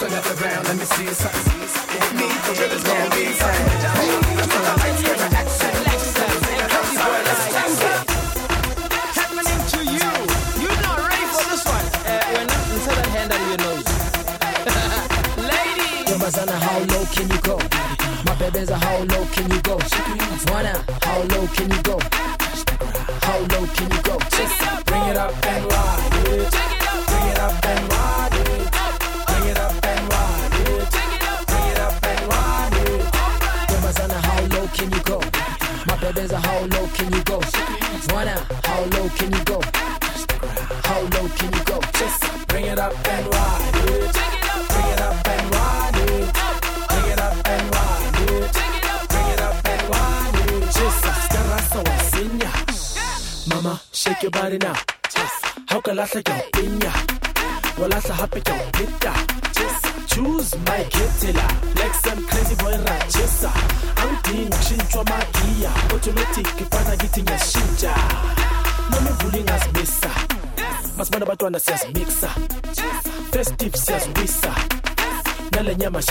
Turn 0.04 0.12
it 0.12 0.42
around, 0.42 0.64
let 0.68 0.76
me 0.76 0.84
see 0.84 1.08
something. 1.16 1.60
With 1.64 2.12
me, 2.12 2.28
for 2.44 2.52
real, 2.60 2.76
gonna 2.84 3.08
be 3.16 3.24
something. 3.40 3.88
I'm 3.88 4.48
talking 4.52 4.76
lights, 4.84 5.00
camera, 5.00 5.28
action. 5.32 5.72
And 5.72 5.84
me 5.88 5.96
singing, 6.44 6.68
I'm 6.76 6.88
sorry, 6.92 7.20
Miss 7.24 7.42
Jackson. 7.56 7.96
happening 9.16 9.62
to 9.72 9.80
you. 9.96 10.12
You're 10.60 10.80
not 10.84 11.00
ready 11.08 11.24
for 11.32 11.44
this 11.48 11.64
one. 11.64 11.86
Uh, 12.04 12.20
we're 12.20 12.44
not 12.44 12.64
until 12.68 12.96
the 13.00 13.06
hand 13.16 13.32
under 13.32 13.48
your 13.48 13.60
nose. 13.64 13.88
Ladies! 15.40 16.04
Yo, 16.04 16.20
how 16.52 16.78
low 16.84 17.04
can 17.08 17.26
you 17.32 17.40
go? 17.40 17.56
My 18.28 18.34
baby's 18.36 18.68
a 18.68 18.76
how 18.76 18.98
low 19.08 19.24
can 19.32 19.50
you 19.50 19.60
go? 19.62 19.80
Wanna, 20.52 20.84
how 21.00 21.22
low 21.32 21.46
can 21.56 21.72
you 21.72 21.80
go? 21.80 21.96
How 23.24 23.38
low 23.40 23.64
can 23.72 23.88
you 23.88 24.02
go? 24.04 24.18
Just 24.36 24.84
bring 24.84 25.04
it 25.08 25.16
up 25.16 25.32
and 25.48 25.64
ride 25.64 26.12
it. 26.28 26.52
Bring 27.08 27.26
it 27.32 27.38
up 27.40 27.64
and 27.64 27.88
ride 27.88 28.32
it. 28.34 28.83
Can 34.84 34.92
you 34.92 35.02
go? 35.04 35.20
My 35.86 35.96
baby's 36.00 36.32
a 36.32 36.38
how 36.38 36.60
low 36.60 36.86
can 36.88 37.12
you 37.12 37.22
go? 37.24 37.40
Wanna, 38.12 38.36
how 38.64 38.80
low 38.94 39.08
can 39.16 39.32
you 39.32 39.44
go? 39.44 39.60
How 40.84 41.00
low 41.00 41.28
can 41.38 41.52
you 41.52 41.64
go? 41.64 41.80
Just 41.98 42.46
bring 42.48 42.66
it 42.66 42.78
up 42.78 42.92
and 42.92 43.26
ride 43.34 43.76
it. 43.88 44.12
Bring 44.72 44.88
it 44.92 45.00
up 45.00 45.28
and 45.34 45.54
ride 45.54 45.96
it. 45.96 46.26
Bring 46.90 47.08
it 47.12 47.20
up 47.20 47.48
and 47.52 47.64
ride 47.74 48.16
it. 48.28 48.52
Bring 49.08 49.28
it 49.34 49.40
up 49.48 49.68
and 49.72 49.82
ride 49.94 50.38
it. 50.52 50.62
Just 50.76 51.04
skarasa 51.24 51.80
wasinya. 51.88 52.50
Mama, 53.48 53.80
shake 53.92 54.22
your 54.22 54.30
body 54.32 54.58
now. 54.58 54.76
How 55.68 55.80
can 55.80 55.98
I 55.98 56.04
say 56.06 56.22
your 56.26 56.42
pinya? 56.52 57.33
I 57.76 58.00
say 58.00 58.14
happy 58.14 58.40
your 58.46 58.70
pita. 58.72 59.12
choose 60.06 60.54
my 60.66 60.80
ketela 60.94 61.46
Lex 61.76 62.06
I'm 62.06 62.24
crazy 62.26 62.54
boy 62.56 62.76
rachesa 62.86 63.52
angidingi 63.96 64.46
ukushintshwa 64.46 65.04
magiya 65.04 65.70
automatic 65.92 66.46
fana 66.70 66.96
ngithi 66.96 67.22
ngiyashintsha 67.22 67.94
noma 68.90 69.10
imvula 69.10 69.38
ingazibisa 69.38 70.10
masibona 70.96 71.24
abantwana 71.26 71.60
siyazimixa 71.60 72.30
festive 73.32 73.76
siyaziwisa 73.78 74.54
nale 75.52 75.76
nyama 75.76 76.02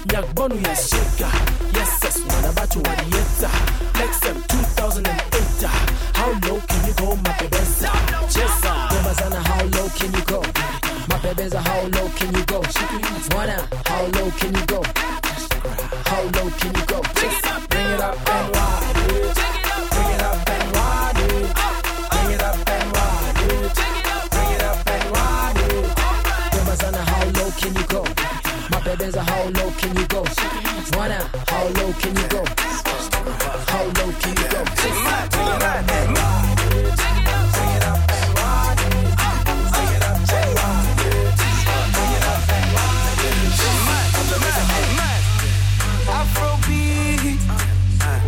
shayishisa 0.00 0.06
ngiyakubona 0.06 0.54
uyashika 0.54 1.26
yes 1.78 1.88
sesingwana 2.00 2.52
bathi 2.52 2.78
waliyenza 2.78 3.50
lexem 4.00 4.36
2008 4.36 5.68
how 6.16 6.32
low 6.48 6.60
can 6.66 6.86
you 6.88 6.94
go 6.94 7.16
mabebeza 7.16 7.90
jesa 8.28 8.74
Ntombazana, 8.86 9.40
how 9.48 9.62
low 9.64 9.88
can 9.98 10.12
you 10.12 10.24
go? 10.26 10.42
My 11.08 11.18
baby's 11.22 11.54
a 11.54 11.60
how 11.60 11.82
low 11.82 12.08
can 12.16 12.34
you 12.34 12.44
go? 12.44 12.62
Wanna, 13.36 13.56
how 13.88 14.02
low 14.14 14.30
can 14.38 14.54
you 14.54 14.66
go? 14.66 14.82
How 16.06 16.22
low 16.22 16.50
can 16.58 16.74
you 16.74 16.86
go? 16.86 17.02
Just 17.14 17.68
bring 17.70 17.86
it 17.86 18.00
up 18.00 18.28
and 18.28 18.56
ride 18.56 19.59
My 28.90 28.96
baby's 28.96 29.14
a 29.14 29.22
how 29.22 29.44
low 29.44 29.70
can 29.78 29.96
you 29.96 30.06
go? 30.08 30.24
Wanna, 30.98 31.22
how 31.46 31.64
low 31.78 31.92
can 31.92 32.16
you 32.16 32.26
go? 32.26 32.42
How 33.70 33.84
low 33.84 34.10
can 34.18 34.34
you 34.34 34.48
go? 34.50 34.64
Just 34.64 35.00
it 37.70 37.84
up 37.86 38.10
and 38.10 38.34
ride 38.40 38.80
it. 38.80 38.98
Bring 39.22 39.90
it 39.90 40.02
up 40.02 40.18
and 40.18 40.34
ride 40.34 40.90
it. 40.90 41.14
Bring 41.94 42.10
it 42.10 42.24
up 42.26 42.50
and 42.50 42.66
it. 42.90 43.68
Up 43.78 44.74
and 44.74 44.90
ride 44.98 45.30
it. 45.38 45.54
Afrobeat, 46.18 47.38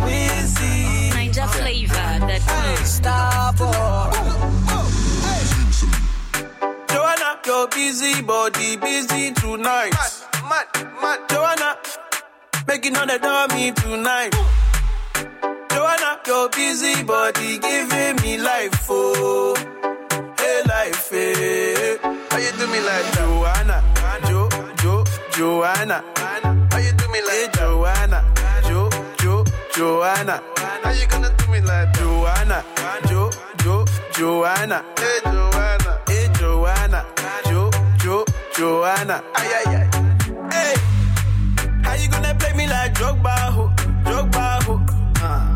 Wizzy, 0.05 1.11
Ninja 1.11 1.45
flavor 1.49 2.15
that 2.23 2.41
Joanna, 6.89 7.29
your 7.45 7.67
busy 7.67 8.21
body 8.21 8.77
busy 8.77 9.33
tonight. 9.33 10.12
Mad, 10.53 10.67
mad, 11.01 11.19
Joanna, 11.29 11.77
making 12.67 12.95
all 12.95 13.07
the 13.07 13.17
dummy 13.17 13.71
tonight. 13.71 14.31
Joanna, 15.71 16.19
your 16.27 16.47
busy 16.49 17.01
body 17.01 17.57
giving 17.57 18.15
me 18.21 18.37
life, 18.37 18.85
oh, 18.87 19.55
hey 20.37 20.61
life, 20.69 21.09
hey. 21.09 21.97
How 22.29 22.37
you 22.37 22.51
do 22.59 22.67
me 22.67 22.79
like 22.85 23.07
Joanna, 23.15 23.77
Jo, 24.27 24.47
Jo, 24.83 25.03
Joanna? 25.31 26.03
How 26.17 26.77
you 26.77 26.91
do 26.93 27.07
me 27.09 27.19
like 27.29 27.51
Joanna, 27.53 28.19
Jo, 28.67 28.89
Jo, 29.21 29.43
Joanna? 29.73 30.39
How 30.83 30.91
you 30.91 31.07
gonna 31.07 31.33
do 31.35 31.47
me 31.51 31.61
like 31.61 31.91
Joanna, 31.97 32.63
Jo, 33.07 33.31
Jo, 33.63 33.85
Joanna? 34.13 34.85
Hey 34.99 35.19
Joanna, 35.23 35.99
hey 36.07 36.29
Joanna, 36.37 37.05
Jo, 37.49 37.71
Jo, 37.97 38.25
Joanna? 38.55 39.23
Ay 39.33 39.49
ay 39.65 39.75
ay, 39.77 39.82
Drogba, 43.03 43.35
ho, 43.51 43.67
Drogba, 44.05 44.63
ho? 44.63 44.73
Uh. 45.21 45.55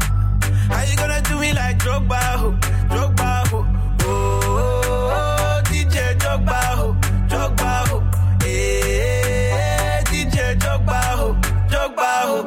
How 0.70 0.84
you 0.84 0.98
gonna 0.98 1.22
do 1.22 1.40
me 1.40 1.54
like 1.54 1.78
Drogba, 1.80 2.20
ho, 2.36 2.52
Drogba, 2.92 3.48
ho? 3.48 3.66
Oh, 4.02 4.40
oh, 4.44 5.12
oh, 5.16 5.62
DJ 5.64 6.18
Drogba, 6.20 6.60
ho, 6.76 6.94
Drogba, 7.30 7.88
ho. 7.88 8.04
Hey, 8.44 10.04
DJ 10.08 10.60
Drogba, 10.60 11.00
ho, 11.20 11.28
Drogba, 11.70 12.12
ho. 12.28 12.38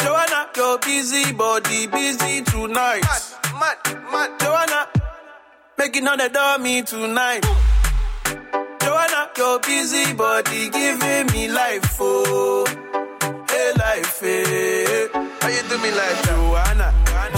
Joanna, 0.00 0.48
your 0.56 0.78
busy 0.78 1.30
body 1.34 1.86
busy 1.86 2.40
tonight. 2.44 3.02
Mad, 3.02 3.76
mad, 3.84 4.10
mad. 4.10 4.40
Joanna, 4.40 4.88
making 5.76 6.08
all 6.08 6.16
the 6.16 6.30
dummy 6.30 6.82
tonight. 6.82 7.44
Joanna, 8.80 9.28
your 9.36 9.60
busy 9.60 10.14
body 10.14 10.70
giving 10.70 11.26
me 11.26 11.48
life, 11.48 11.98
oh, 12.00 12.64
life, 13.88 14.20
hey. 14.20 15.08
How 15.40 15.48
you 15.48 15.62
do 15.68 15.76
me 15.78 15.90
like 16.00 16.18
Joanna, 16.26 16.88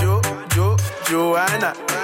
Jo, 0.01 0.21
Jo, 0.55 0.77
Joanna? 1.07 2.00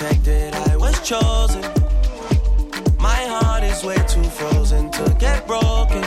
Protected, 0.00 0.54
I 0.54 0.76
was 0.76 0.98
chosen. 1.06 1.60
My 2.98 3.20
heart 3.32 3.62
is 3.62 3.84
way 3.84 3.96
too 4.08 4.24
frozen 4.24 4.90
to 4.92 5.14
get 5.18 5.46
broken. 5.46 6.02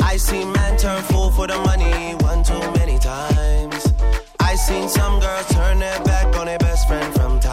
I 0.00 0.16
seen 0.16 0.50
man 0.52 0.76
turn 0.78 1.00
fool 1.04 1.30
for 1.30 1.46
the 1.46 1.58
money 1.58 2.16
one 2.26 2.42
too 2.42 2.58
many 2.72 2.98
times. 2.98 3.92
I 4.40 4.56
seen 4.56 4.88
some 4.88 5.20
girls 5.20 5.46
turn 5.50 5.78
their 5.78 6.02
back 6.02 6.34
on 6.36 6.46
their 6.46 6.58
best 6.58 6.88
friend 6.88 7.14
from 7.14 7.38
time. 7.38 7.47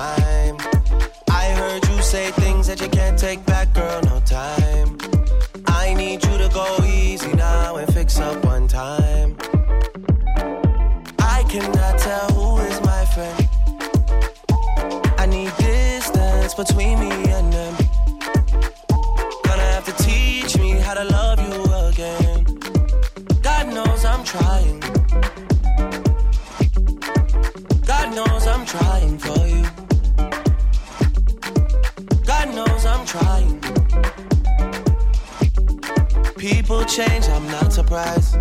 Surprised. 37.86 38.38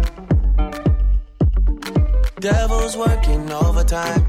Devil's 2.41 2.97
working 2.97 3.53
overtime. 3.53 4.24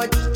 nobody. 0.00 0.29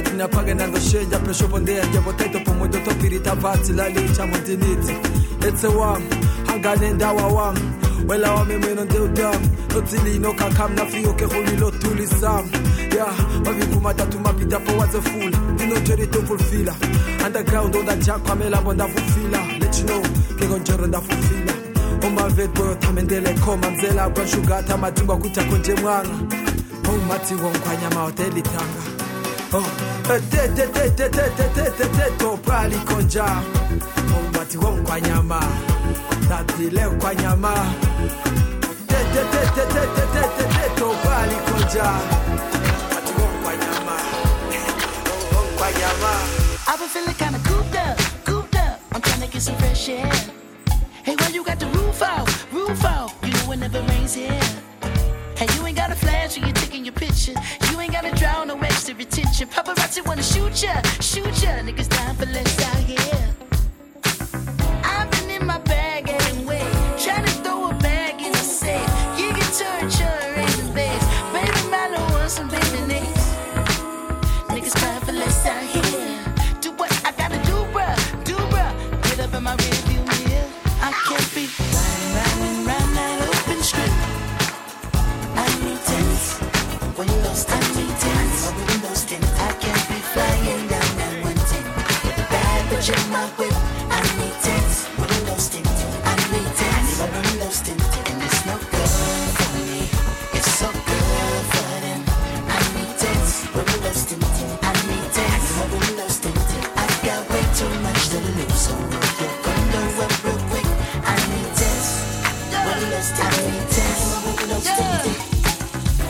mati 0.00 0.16
napaga 0.16 0.54
nangoshenja 0.54 1.18
pesho 1.18 1.46
bondea 1.48 1.86
jebotaito 1.86 2.40
pomwe 2.40 2.68
dotopirita 2.68 3.34
vati 3.34 3.72
lalicha 3.72 4.26
mondiniti 4.26 4.94
etsewam 5.48 6.02
hanganendawawam 6.46 7.56
wela 8.08 8.32
wame 8.34 8.56
mweno 8.56 8.84
ndeudam 8.84 9.40
notilino 9.74 10.32
kakam 10.32 10.74
nafioke 10.74 11.24
holilotulisam 11.24 12.50
ya 12.96 13.06
mavikumatatu 13.44 14.20
mapidapo 14.20 14.72
wazefula 14.78 15.38
inojeritofulfila 15.64 16.74
underground 17.26 17.76
ondajakamelambo 17.76 18.72
ndafufila 18.74 19.38
lechino 19.60 20.02
kekonjero 20.38 20.86
ndafufila 20.86 21.52
omavedboyotamendelekhoma 22.06 23.70
mzela 23.70 24.10
kwanshugatha 24.10 24.76
matingwa 24.76 25.16
kuthakho 25.18 25.56
njemwanga 25.56 26.10
oumathi 26.88 27.34
wonkhwanyama 27.34 28.00
hotelitanga 28.00 28.82
oh. 29.52 29.89
I've 46.66 46.78
been 46.78 46.88
feeling 46.88 47.14
kinda 47.14 47.38
cooped 47.44 47.76
up, 47.76 47.98
cooped 48.24 48.56
up. 48.56 48.80
I'm 48.92 49.00
trying 49.02 49.20
to 49.20 49.28
get 49.28 49.42
some 49.42 49.54
fresh 49.58 49.88
air. 49.88 50.10
Hey, 51.04 51.14
why 51.14 51.28
you 51.28 51.44
got 51.44 51.60
the 51.60 51.66
roof 51.66 52.02
out, 52.02 52.26
roof 52.52 52.84
out? 52.84 53.12
You 53.22 53.32
know 53.32 53.52
it 53.52 53.58
never 53.58 53.80
rains 53.82 54.14
here. 54.14 54.40
And 55.40 55.54
you 55.54 55.66
ain't 55.66 55.76
got 55.76 55.90
a 55.90 55.94
flash 55.94 56.36
when 56.36 56.46
you're 56.46 56.54
taking 56.54 56.84
your 56.84 56.92
picture. 56.92 57.32
You 57.70 57.80
ain't 57.80 57.92
gotta 57.92 58.14
drown 58.14 58.48
no 58.48 58.58
extra 58.58 58.94
attention. 58.94 59.48
Paparazzi 59.48 60.06
wanna 60.06 60.22
shoot 60.22 60.62
ya, 60.62 60.82
shoot 61.00 61.42
ya. 61.42 61.62
Niggas 61.64 61.88
dying 61.88 62.16
for 62.16 62.26
less 62.26 62.62
out 62.68 62.76
here. 62.76 63.49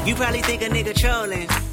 You 0.07 0.17
probably 0.17 0.43
think 0.43 0.63
a 0.63 0.69
nigga 0.69 0.95
trolling. 0.95 1.70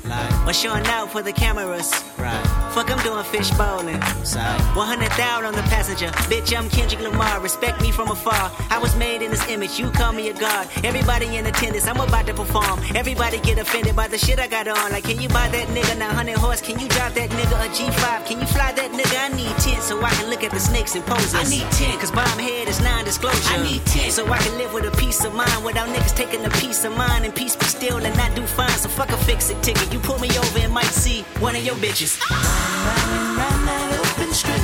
Or 0.47 0.53
showing 0.53 0.85
out 0.87 1.11
for 1.11 1.21
the 1.21 1.33
cameras. 1.33 1.91
Right. 2.17 2.43
Fuck, 2.73 2.89
I'm 2.91 3.03
doing 3.03 3.23
fish 3.25 3.51
bowling. 3.51 3.99
100,000 3.99 5.45
on 5.45 5.53
the 5.53 5.61
passenger. 5.63 6.07
Bitch, 6.29 6.57
I'm 6.57 6.69
Kendrick 6.69 7.01
Lamar. 7.01 7.39
Respect 7.41 7.81
me 7.81 7.91
from 7.91 8.09
afar. 8.09 8.51
I 8.69 8.79
was 8.79 8.95
made 8.95 9.21
in 9.21 9.31
this 9.31 9.47
image. 9.49 9.79
You 9.79 9.91
call 9.91 10.13
me 10.13 10.29
a 10.29 10.33
god. 10.33 10.67
Everybody 10.83 11.37
in 11.37 11.45
attendance. 11.45 11.87
I'm 11.87 11.99
about 11.99 12.25
to 12.27 12.33
perform. 12.33 12.79
Everybody 12.95 13.39
get 13.39 13.57
offended 13.57 13.95
by 13.95 14.07
the 14.07 14.17
shit 14.17 14.39
I 14.39 14.47
got 14.47 14.67
on. 14.67 14.91
Like, 14.91 15.03
can 15.03 15.19
you 15.19 15.29
buy 15.29 15.49
that 15.49 15.67
nigga 15.69 15.97
900 15.97 16.37
horse? 16.37 16.61
Can 16.61 16.79
you 16.79 16.87
drive 16.87 17.13
that 17.15 17.29
nigga 17.31 17.65
a 17.65 17.69
G5? 17.69 18.25
Can 18.25 18.39
you 18.39 18.47
fly 18.47 18.71
that 18.73 18.91
nigga? 18.91 19.31
I 19.31 19.35
need 19.35 19.55
10 19.57 19.81
so 19.81 20.01
I 20.01 20.09
can 20.11 20.29
look 20.29 20.43
at 20.43 20.51
the 20.51 20.59
snakes 20.59 20.95
and 20.95 21.05
poses. 21.05 21.35
I 21.35 21.43
need 21.43 21.69
10 21.71 21.99
cause 21.99 22.11
bomb 22.11 22.39
head 22.39 22.67
is 22.67 22.79
non-disclosure. 22.81 23.53
I 23.53 23.63
need 23.63 23.85
10 23.85 24.11
so 24.11 24.25
I 24.27 24.37
can 24.37 24.57
live 24.57 24.73
with 24.73 24.85
a 24.85 24.91
peace 24.97 25.23
of 25.25 25.33
mind 25.33 25.63
without 25.65 25.89
niggas 25.89 26.15
taking 26.15 26.45
a 26.45 26.49
piece 26.61 26.83
of 26.85 26.95
mind 26.95 27.25
and 27.25 27.35
peace 27.35 27.55
be 27.55 27.65
still 27.65 27.97
and 27.97 28.15
not 28.15 28.35
do 28.35 28.45
fine. 28.45 28.69
So 28.69 28.89
fuck 28.89 29.09
a 29.09 29.17
fix 29.17 29.49
it 29.49 29.61
ticket. 29.63 29.91
You 29.91 29.96
pull 29.99 30.19
me 30.19 30.29
over 30.37 30.59
and 30.59 30.73
might 30.73 30.85
see 30.85 31.23
one 31.39 31.55
of 31.55 31.63
your 31.63 31.75
bitches. 31.75 32.19
Running 32.29 33.37
round 33.37 33.67
that 33.67 33.99
open 33.99 34.33
strip. 34.33 34.61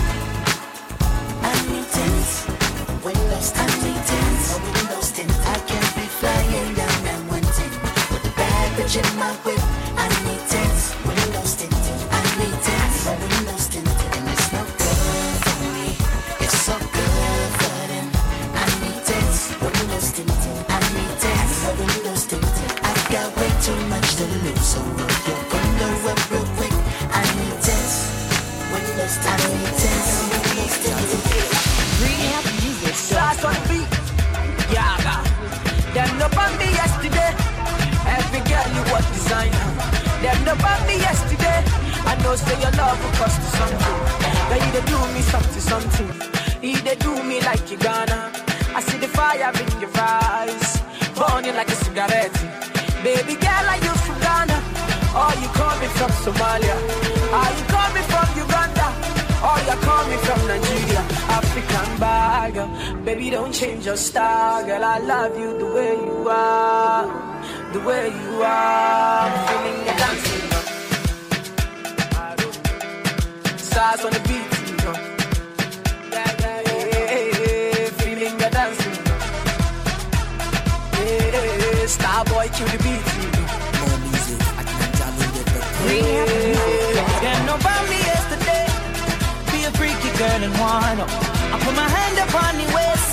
I 1.41 1.54
windows. 4.74 5.12
I 5.46 5.60
can't 5.67 5.96
be 5.96 6.08
flying 6.19 6.74
down 6.76 7.04
that 7.04 7.19
one 7.30 7.41
ten 7.41 7.72
with 8.12 8.96
in 8.96 9.17
my 9.17 9.32
whip. 9.43 9.72
Know 42.34 42.38
say 42.50 42.60
your 42.62 42.72
love 42.72 42.98
will 43.04 43.15
cost 43.22 43.38
you 43.41 43.52
something. 43.62 43.98
Girl, 44.50 44.62
you 44.65 44.72
dey 44.76 44.86
do 44.93 45.00
me 45.13 45.22
something, 45.34 45.63
something. 45.74 46.10
You 46.67 46.78
dey 46.88 46.96
do 46.96 47.13
me 47.30 47.38
like 47.41 47.69
you 47.72 47.78
gonna. 47.78 48.19
I 48.78 48.80
see 48.82 48.98
the 48.98 49.08
fire 49.08 49.52
in 49.62 49.69
your 49.82 49.91
eyes, 49.96 50.82
burning 51.17 51.56
like 51.60 51.69
a 51.69 51.78
cigarette. 51.86 52.38
Baby 53.04 53.36
girl, 53.46 53.65
are 53.74 53.82
you 53.86 53.93
from 54.06 54.17
Ghana? 54.26 54.58
Or 55.22 55.32
you 55.41 55.50
coming 55.62 55.91
from 56.00 56.12
Somalia? 56.26 56.78
Are 57.39 57.54
you 57.58 57.65
coming 57.78 58.06
from 58.13 58.28
Uganda? 58.46 58.88
Or 59.48 59.58
you 59.67 59.76
coming 59.89 60.22
from 60.28 60.39
Nigeria? 60.52 61.02
African 61.39 61.89
bag, 62.00 62.56
baby, 63.06 63.30
don't 63.30 63.54
change 63.54 63.86
your 63.86 63.98
style, 63.98 64.65
girl. 64.65 64.84
I 64.84 64.98
love 65.00 65.38
you 65.38 65.50
the 65.60 65.69
way 65.76 65.93
you 66.08 66.30
are, 66.30 67.06
the 67.74 67.80
way 67.82 68.06
you 68.08 68.41
are. 68.41 69.72
Stars 73.93 74.06
on 74.06 74.13
the 74.13 74.19
beat, 74.27 74.41
you. 74.73 74.89
Yeah, 76.10 76.25
yeah, 76.41 76.62
yeah, 76.65 76.86
yeah, 76.97 77.93
feeling 78.01 78.34
you 78.41 78.49
dancing. 78.49 78.97
Yeah, 80.97 81.86
star 81.86 82.25
boy, 82.25 82.49
kill 82.56 82.65
the 82.73 82.79
beat, 82.82 83.06
you 83.21 83.29
know. 83.29 83.45
More 83.86 83.99
music, 84.10 84.41
I 84.58 84.65
can 84.65 84.77
Them 87.21 87.39
no 87.45 87.53
about 87.53 87.86
me 87.86 87.97
yesterday. 88.01 88.65
Be 89.53 89.60
a 89.69 89.71
freaky 89.77 90.10
girl 90.17 90.41
and 90.41 90.56
wind 90.58 90.99
up. 91.01 91.10
I 91.53 91.62
put 91.62 91.75
my 91.75 91.86
hand 91.86 92.17
up 92.17 92.34
on 92.34 92.58
the 92.58 92.65
waist. 92.73 93.10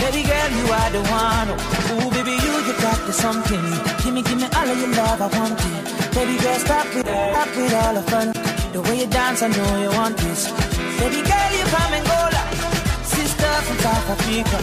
Baby 0.00 0.22
girl, 0.24 0.48
you 0.56 0.64
are 0.80 0.90
the 0.96 1.02
one. 1.12 1.48
Ooh, 1.92 2.08
baby, 2.16 2.40
you, 2.40 2.52
you 2.64 2.74
got 2.80 3.04
the 3.04 3.12
something. 3.12 3.64
Give 4.00 4.14
me, 4.14 4.22
give 4.22 4.40
me 4.40 4.48
all 4.56 4.64
of 4.64 4.80
your 4.80 4.92
love, 4.96 5.20
I 5.20 5.28
want 5.36 5.60
it. 5.60 6.14
Baby 6.14 6.40
girl, 6.40 6.58
stop 6.58 6.86
with, 6.94 7.04
stop 7.04 7.48
with 7.54 7.74
all 7.74 7.92
the 7.92 8.02
fun. 8.10 8.45
The 8.76 8.82
way 8.82 9.00
you 9.00 9.06
dance, 9.06 9.40
I 9.40 9.48
know 9.48 9.82
you 9.84 9.88
want 9.96 10.18
this. 10.18 10.52
Baby 11.00 11.20
girl, 11.30 11.50
you 11.58 11.64
from 11.72 11.90
Angola. 11.98 12.42
Sister 13.08 13.52
from 13.66 13.78
South 13.78 14.10
Africa. 14.14 14.58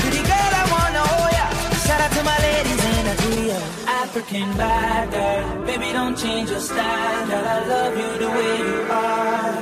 Pretty 0.00 0.22
girl, 0.30 0.52
I 0.60 0.64
wanna 0.74 1.02
hold 1.12 1.32
ya. 1.32 1.46
Shout 1.84 2.00
out 2.04 2.12
to 2.12 2.22
my 2.28 2.38
ladies 2.44 2.80
in 2.92 3.00
Nigeria. 3.08 3.58
African 4.04 4.48
bad 4.60 5.10
girl. 5.10 5.64
Baby, 5.64 5.88
don't 5.94 6.14
change 6.14 6.50
your 6.50 6.60
style. 6.60 7.26
Girl, 7.26 7.46
I 7.56 7.58
love 7.72 7.94
you 8.00 8.10
the 8.22 8.28
way 8.36 8.52
you 8.68 8.76
are. 9.00 9.56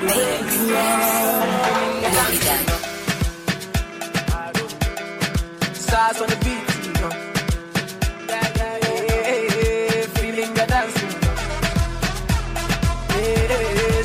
The 0.00 0.06
way 0.16 0.34
you 0.56 0.76
are. 0.80 1.60
Stars 5.74 6.18
on 6.22 6.28
the 6.32 6.38
beat, 6.44 6.59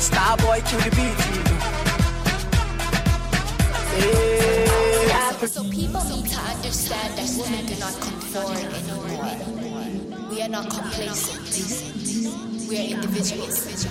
Yeah, 0.06 0.12
star 0.12 0.36
boy, 0.36 0.60
kill 0.66 0.80
the 0.80 0.90
beat. 0.90 1.18
Yeah, 5.08 5.32
So 5.46 5.62
people 5.70 6.04
need 6.04 6.26
to 6.30 6.38
understand 6.38 7.18
that 7.18 7.28
women 7.38 7.66
do 7.66 7.74
not 7.78 7.94
conform 8.00 8.56
anymore. 8.56 10.28
We 10.30 10.42
are 10.42 10.48
not 10.48 10.70
complacent. 10.70 11.48
We 12.68 12.78
are 12.78 12.88
individuals. 12.94 13.86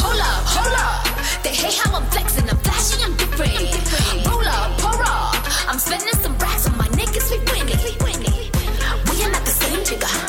Hold 0.00 0.20
up, 0.20 0.44
hold 0.54 0.74
up. 0.78 1.42
They 1.42 1.54
hate 1.54 1.74
how 1.74 1.96
I'm 1.96 2.06
flexing, 2.10 2.48
I'm 2.48 2.56
flashy, 2.58 3.02
I'm 3.02 3.16
different. 3.16 4.26
Roll 4.26 4.46
up, 4.46 4.78
pour 4.78 5.02
up. 5.02 5.34
I'm 5.68 5.78
spending 5.78 6.14
some 6.22 6.36
racks 6.38 6.66
on 6.68 6.76
my 6.76 6.88
niggas, 6.88 7.30
we 7.30 7.38
winning. 8.04 8.50
We 9.10 9.24
are 9.24 9.30
not 9.30 9.44
the 9.44 9.50
same 9.50 9.84
jigger. 9.84 10.27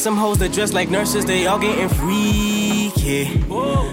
Some 0.00 0.16
hoes 0.16 0.38
that 0.38 0.52
dress 0.52 0.72
like 0.72 0.88
nurses, 0.88 1.26
they 1.26 1.46
all 1.46 1.58
getting 1.58 1.88
freaky. 1.90 3.26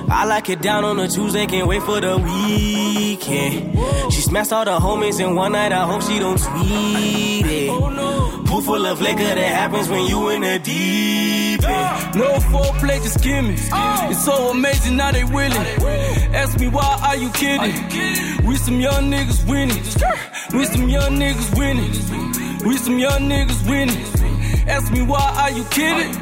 I 0.10 0.26
like 0.26 0.50
it 0.50 0.62
down 0.62 0.86
on 0.86 0.98
a 1.00 1.08
Tuesday, 1.08 1.46
can't 1.46 1.68
wait 1.68 1.84
for 1.84 2.00
the 2.00 2.18
weekend. 2.18 3.78
She 4.14 4.22
smashed 4.22 4.54
all 4.54 4.64
the 4.64 4.80
homies 4.80 5.20
in 5.20 5.36
one 5.36 5.52
night, 5.52 5.74
I 5.74 5.86
hope 5.86 6.02
she 6.02 6.18
don't 6.20 6.38
tweet 6.38 7.46
it. 7.46 7.68
Pool 8.48 8.62
full 8.62 8.86
of 8.86 9.02
liquor 9.02 9.18
that 9.18 9.38
happens 9.38 9.90
when 9.90 10.08
you 10.08 10.30
in 10.30 10.42
the 10.42 10.60
deep 10.60 11.68
end. 11.68 12.16
No 12.16 12.38
foreplay, 12.52 13.04
just 13.04 13.22
gimme. 13.22 13.58
Oh. 13.74 14.08
It's 14.10 14.24
so 14.24 14.52
amazing 14.52 14.96
now 14.96 15.12
they 15.12 15.26
willing. 15.26 15.68
Ask 16.34 16.58
me 16.58 16.70
why 16.70 17.00
are 17.04 17.18
you 17.18 17.30
kidding? 17.32 18.46
We 18.46 18.56
some 18.56 18.80
young 18.80 19.12
niggas 19.12 19.46
winning. 19.50 19.84
We 20.58 20.66
some 20.66 20.88
young 20.88 21.18
niggas 21.18 21.58
winning. 21.58 21.92
We 22.66 22.78
some 22.78 22.98
young 22.98 23.28
niggas 23.30 23.70
winning. 23.70 24.17
Ask 24.78 24.92
me 24.92 25.02
why 25.02 25.34
are 25.42 25.50
you 25.50 25.64
kidding? 25.72 26.14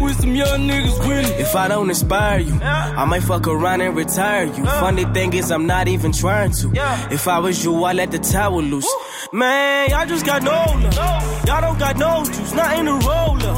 With 0.00 0.20
some 0.20 0.34
young 0.34 0.66
niggas 0.68 0.98
winning. 1.06 1.30
If 1.38 1.54
I 1.54 1.68
don't 1.68 1.88
inspire 1.88 2.40
you, 2.40 2.58
I 2.60 3.04
might 3.04 3.22
fuck 3.22 3.46
around 3.46 3.82
and 3.82 3.94
retire 3.94 4.46
you. 4.46 4.64
Funny 4.64 5.04
thing 5.04 5.32
is, 5.32 5.52
I'm 5.52 5.68
not 5.68 5.86
even 5.86 6.10
trying 6.10 6.50
to. 6.54 6.72
If 7.12 7.28
I 7.28 7.38
was 7.38 7.62
you, 7.62 7.84
I'd 7.84 7.94
let 7.94 8.10
the 8.10 8.18
towel 8.18 8.60
loose. 8.60 8.92
Man, 9.32 9.90
y'all 9.90 10.06
just 10.06 10.26
got 10.26 10.42
no 10.42 10.50
love. 10.50 11.46
Y'all 11.46 11.60
don't 11.60 11.78
got 11.78 11.96
no 11.96 12.24
juice, 12.24 12.52
not 12.52 12.76
in 12.76 12.86
the 12.86 12.94
roller. 12.94 13.54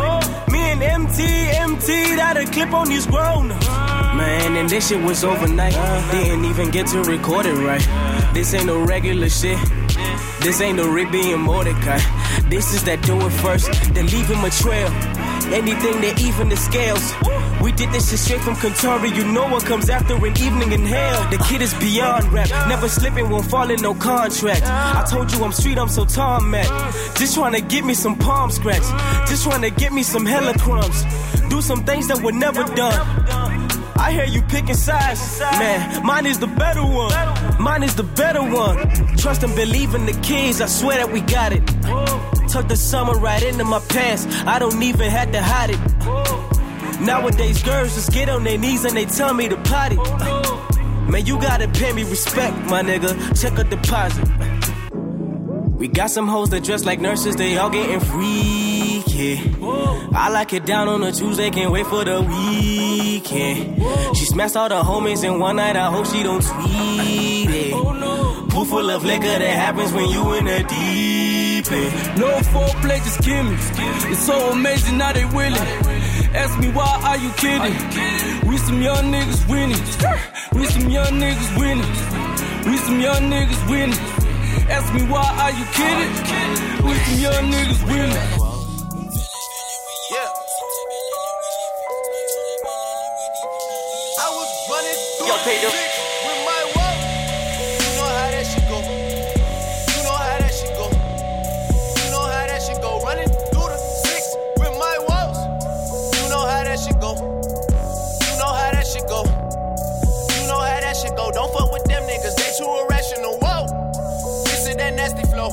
Me 0.53 0.59
and 0.59 0.83
MT, 0.83 1.23
MT, 1.57 2.17
that 2.17 2.37
a 2.37 2.45
clip 2.45 2.75
on 2.75 2.89
these 2.89 3.07
grown 3.07 3.53
uh. 3.53 4.15
Man, 4.15 4.57
and 4.57 4.69
this 4.69 4.89
shit 4.89 5.03
was 5.03 5.25
overnight. 5.25 5.75
Uh. 5.75 6.13
Didn't 6.13 6.45
even 6.45 6.71
get 6.71 6.89
to 6.89 7.03
record 7.05 7.47
it 7.47 7.55
right. 7.55 8.35
This 8.35 8.53
ain't 8.53 8.67
no 8.67 8.85
regular 8.85 9.31
shit. 9.31 9.59
This 10.41 10.61
ain't 10.61 10.77
no 10.77 10.87
Rick 10.89 11.11
being 11.11 11.41
Mordecai. 11.41 11.99
This 12.49 12.75
is 12.75 12.85
that 12.85 13.03
do 13.03 13.19
it 13.27 13.31
first, 13.31 13.71
then 13.93 14.07
leave 14.07 14.29
him 14.29 14.45
a 14.45 14.51
trail. 14.51 14.89
Anything 15.53 16.01
that 16.03 16.21
even 16.21 16.49
the 16.49 16.57
scales. 16.57 17.13
We 17.61 17.73
did 17.73 17.91
this 17.91 18.11
shit 18.11 18.19
straight 18.19 18.41
from 18.41 18.55
Centauri. 18.55 19.11
You 19.11 19.25
know 19.33 19.49
what 19.49 19.65
comes 19.65 19.91
after 19.91 20.15
an 20.15 20.39
evening 20.39 20.73
in 20.73 20.87
hell. 20.87 21.31
The 21.31 21.39
kid 21.39 21.63
is 21.63 21.75
beyond 21.75 22.33
rap. 22.33 22.49
Never 22.69 22.89
slipping, 22.89 23.31
won't 23.31 23.47
fall 23.47 23.71
in 23.71 23.81
no 23.83 23.95
contract. 23.95 24.63
I 24.65 25.05
told 25.11 25.33
you 25.33 25.43
I'm 25.45 25.53
street, 25.53 25.79
I'm 25.79 25.89
so 25.89 26.05
tarmac. 26.05 26.67
Just 27.17 27.35
trying 27.35 27.55
to 27.55 27.61
get 27.61 27.85
me 27.85 27.95
some 27.95 28.17
palm 28.17 28.51
scratch. 28.51 28.87
Just 29.29 29.45
trying 29.45 29.63
to 29.63 29.71
get 29.71 29.93
me 29.93 30.03
some 30.03 30.25
hella 30.25 30.55
crumbs. 30.59 31.05
Do 31.49 31.61
some 31.61 31.85
things 31.85 32.09
that 32.09 32.23
were 32.23 32.33
never 32.33 32.63
done. 32.75 32.95
I 33.99 34.13
hear 34.13 34.25
you 34.25 34.43
picking 34.43 34.75
sides. 34.75 35.41
Man, 35.41 36.05
mine 36.05 36.27
is 36.27 36.39
the 36.39 36.47
better 36.47 36.85
one. 36.85 37.13
Mine 37.61 37.83
is 37.83 37.97
the 37.97 38.05
better 38.05 38.43
one. 38.43 38.77
Trust 39.17 39.43
and 39.43 39.55
believe 39.55 39.95
in 39.95 40.07
the 40.07 40.13
kids. 40.21 40.61
I 40.61 40.67
swear 40.67 40.99
that 40.99 41.11
we 41.13 41.23
got 41.23 41.53
it. 41.53 41.63
Tuck 42.57 42.69
the 42.69 42.77
summer 42.77 43.13
right 43.13 43.43
into 43.43 43.65
my 43.65 43.81
pants. 43.81 44.27
I 44.47 44.59
don't 44.59 44.83
even 44.83 45.11
have 45.11 45.31
to 45.33 45.43
hide 45.43 45.69
it. 45.75 47.03
Nowadays, 47.03 47.63
girls 47.63 47.95
just 47.95 48.11
get 48.13 48.31
on 48.31 48.45
their 48.45 48.57
knees 48.57 48.87
and 48.87 48.97
they 48.97 49.05
tell 49.05 49.35
me 49.35 49.47
to 49.51 49.59
potty. 49.59 49.97
Man, 51.11 51.27
you 51.27 51.39
gotta 51.39 51.69
pay 51.69 51.93
me 51.93 52.05
respect, 52.05 52.57
my 52.71 52.83
nigga. 52.83 53.13
Check 53.39 53.59
a 53.59 53.65
deposit. 53.65 54.27
We 55.77 55.89
got 55.89 56.11
some 56.11 56.29
hoes 56.29 56.49
that 56.49 56.65
dress 56.65 56.87
like 56.87 56.99
nurses, 56.99 57.37
they 57.37 57.59
all 57.59 57.69
getting 57.69 58.01
freaky. 58.01 59.55
I 60.15 60.31
like 60.31 60.55
it 60.55 60.65
down 60.65 60.89
on 60.89 61.03
a 61.03 61.13
Tuesday, 61.13 61.51
can't 61.51 61.71
wait 61.71 61.87
for 61.87 62.07
the 62.07 62.23
weekend. 62.23 64.17
She 64.17 64.25
smashed 64.25 64.57
all 64.57 64.71
the 64.71 64.81
homies 64.81 65.25
in 65.25 65.39
one 65.39 65.57
night, 65.57 65.77
I 65.77 65.91
hope 65.91 66.07
she 66.07 66.23
don't 66.23 66.43
tweet 66.43 67.51
it. 67.51 67.73
Pool 68.49 68.65
full 68.65 68.89
of 68.89 69.05
liquor 69.05 69.27
that 69.27 69.43
happens 69.43 69.93
when 69.93 70.09
you 70.09 70.33
in 70.33 70.47
the 70.47 70.65
deep 70.67 71.16
end. 71.73 72.19
No 72.19 72.29
foreplay, 72.53 72.99
just 73.05 73.21
gimme. 73.23 73.57
It's 74.11 74.25
so 74.27 74.51
amazing 74.53 74.99
now 74.99 75.13
they 75.13 75.25
willing. 75.25 75.69
Ask 76.35 76.59
me 76.59 76.69
why 76.69 77.01
are 77.05 77.17
you 77.17 77.31
kidding? 77.43 77.77
We 78.49 78.57
some 78.59 78.81
young 78.83 79.13
niggas 79.13 79.49
winning. 79.49 79.83
We 80.53 80.67
some 80.67 80.89
young 80.91 81.13
niggas 81.23 81.59
winning. 81.59 81.91
We 82.67 82.77
some 82.79 83.01
young 83.01 83.31
niggas 83.31 83.71
winning. 83.71 83.99
Ask 84.69 84.93
me 84.95 85.03
why 85.07 85.27
are 85.45 85.53
you 85.59 85.65
kidding? 85.79 86.13
We 86.87 86.95
some 87.05 87.21
young 87.21 87.45
niggas 87.53 87.83
winning. 87.91 88.57
I 94.19 94.29
was 94.31 94.51
running 94.71 95.01
Yo, 95.29 95.35
the 95.37 95.96
go. 107.07 107.15
You 108.27 108.35
know 108.39 108.51
how 108.51 108.71
that 108.75 108.87
shit 108.87 109.07
go. 109.07 109.23
You 109.23 110.43
know 110.51 110.59
how 110.59 110.81
that 110.83 110.97
shit 110.97 111.15
go. 111.15 111.31
Don't 111.31 111.53
fuck 111.55 111.71
with 111.73 111.85
them 111.85 112.03
niggas. 112.03 112.35
They 112.35 112.51
too 112.59 112.67
irrational. 112.67 113.39
Whoa. 113.39 114.43
This 114.45 114.67
is 114.67 114.77
that 114.77 114.95
nasty 114.95 115.23
flow. 115.31 115.51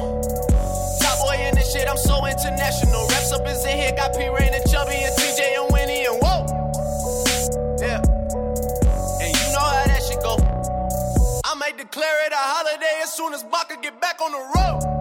Top 1.02 1.18
boy 1.22 1.38
in 1.38 1.54
this 1.54 1.72
shit. 1.72 1.88
I'm 1.88 1.98
so 1.98 2.26
international. 2.26 3.06
Reps 3.10 3.32
up 3.34 3.46
is 3.46 3.66
in 3.66 3.78
here. 3.78 3.94
Got 3.96 4.18
P 4.18 4.26
Rain 4.30 4.54
and 4.54 4.66
Chubby 4.72 4.98
and 4.98 5.14
TJ 5.14 5.42
and 5.62 5.68
Winnie 5.74 6.06
and 6.10 6.18
whoa. 6.22 6.42
Yeah. 7.78 8.02
And 9.22 9.30
you 9.38 9.48
know 9.54 9.68
how 9.78 9.86
that 9.86 10.02
shit 10.02 10.22
go. 10.26 10.42
I 11.46 11.54
might 11.56 11.78
declare 11.78 12.18
it 12.26 12.34
a 12.34 12.44
holiday 12.58 13.02
as 13.04 13.14
soon 13.14 13.34
as 13.34 13.44
Baka 13.44 13.78
get 13.82 14.02
back 14.02 14.22
on 14.22 14.32
the 14.32 14.44
road. 14.58 14.93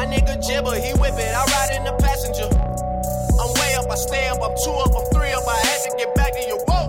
My 0.00 0.06
nigga 0.06 0.40
Jibber, 0.40 0.80
he 0.80 0.96
whip 0.96 1.12
it, 1.20 1.28
I 1.28 1.44
ride 1.44 1.76
in 1.76 1.84
the 1.84 1.92
passenger. 2.00 2.48
I'm 2.48 3.52
way 3.60 3.76
up, 3.76 3.84
I 3.92 3.96
stay 4.00 4.32
up, 4.32 4.40
I'm 4.40 4.56
two 4.56 4.72
up, 4.72 4.96
I'm 4.96 5.04
three 5.12 5.28
up, 5.28 5.44
I 5.44 5.60
had 5.60 5.80
to 5.84 5.90
get 6.00 6.14
back 6.14 6.32
to 6.32 6.40
you. 6.40 6.56
Whoa. 6.64 6.88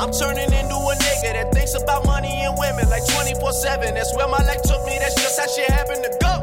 I'm 0.00 0.16
turning 0.16 0.48
into 0.48 0.76
a 0.80 0.94
nigga 0.96 1.36
that 1.36 1.52
thinks 1.52 1.76
about 1.76 2.06
money 2.06 2.32
and 2.32 2.56
women 2.56 2.88
like 2.88 3.04
24 3.04 3.52
7. 3.52 3.92
That's 3.92 4.16
where 4.16 4.28
my 4.28 4.40
life 4.48 4.62
took 4.64 4.80
me, 4.88 4.96
that's 4.96 5.12
just 5.20 5.38
how 5.38 5.46
shit 5.46 5.68
happened 5.68 6.00
to 6.08 6.12
go. 6.24 6.39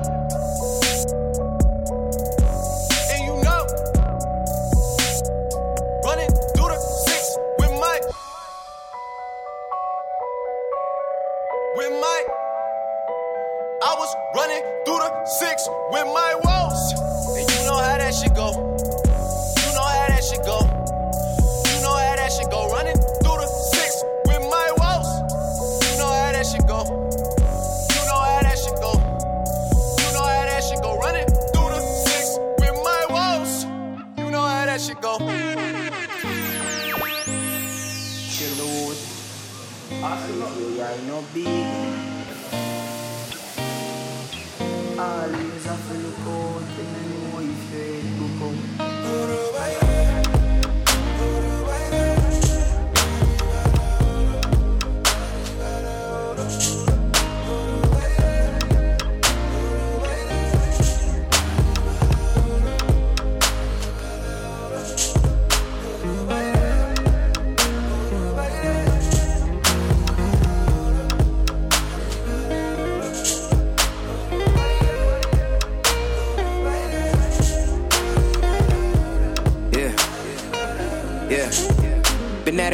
You 41.36 41.67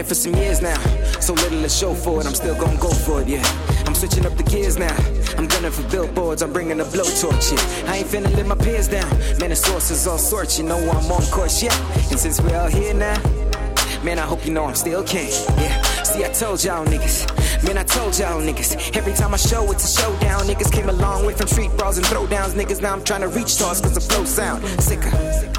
it 0.03 0.07
for 0.07 0.15
some 0.15 0.35
years 0.35 0.61
now. 0.61 0.79
So 1.19 1.33
little 1.33 1.61
to 1.61 1.69
show 1.69 1.93
for 1.93 2.19
it, 2.19 2.27
I'm 2.27 2.35
still 2.35 2.55
gonna 2.55 2.79
go 2.79 2.89
for 2.89 3.21
it, 3.21 3.27
yeah. 3.27 3.43
I'm 3.85 3.95
switching 3.95 4.25
up 4.25 4.35
the 4.35 4.43
gears 4.43 4.77
now. 4.77 4.95
I'm 5.37 5.47
gunning 5.47 5.71
for 5.71 5.83
billboards, 5.89 6.41
I'm 6.41 6.53
bringing 6.53 6.79
a 6.79 6.83
blowtorch, 6.85 7.51
yeah. 7.51 7.91
I 7.91 7.97
ain't 7.97 8.07
finna 8.07 8.35
let 8.35 8.45
my 8.45 8.55
peers 8.55 8.87
down. 8.87 9.09
Man, 9.39 9.49
the 9.49 9.55
source 9.55 9.91
is 9.91 10.07
all 10.07 10.17
sorts, 10.17 10.57
you 10.57 10.65
know 10.65 10.77
I'm 10.77 11.11
on 11.11 11.23
course, 11.31 11.63
yeah. 11.63 11.75
And 12.11 12.19
since 12.19 12.41
we're 12.41 12.57
all 12.57 12.69
here 12.69 12.93
now, 12.93 13.17
man, 14.03 14.19
I 14.19 14.25
hope 14.25 14.45
you 14.45 14.53
know 14.53 14.65
I'm 14.65 14.75
still 14.75 15.03
king, 15.03 15.31
yeah. 15.57 15.81
See, 16.03 16.23
I 16.23 16.29
told 16.29 16.63
y'all 16.63 16.85
niggas. 16.85 17.63
Man, 17.63 17.77
I 17.77 17.83
told 17.83 18.17
y'all 18.19 18.41
niggas. 18.41 18.95
Every 18.97 19.13
time 19.13 19.33
I 19.33 19.37
show, 19.37 19.71
it's 19.71 19.85
a 19.85 20.01
showdown. 20.01 20.41
Niggas 20.41 20.71
came 20.71 20.89
a 20.89 20.93
long 20.93 21.25
way 21.25 21.33
from 21.33 21.47
street 21.47 21.71
brawls 21.77 21.97
and 21.97 22.05
throwdowns. 22.05 22.53
Niggas, 22.53 22.81
now 22.81 22.93
I'm 22.93 23.03
trying 23.03 23.21
to 23.21 23.29
reach 23.29 23.47
stars 23.47 23.79
cause 23.79 23.93
the 23.93 24.01
flow 24.01 24.25
sound 24.25 24.63
sicker. 24.81 25.52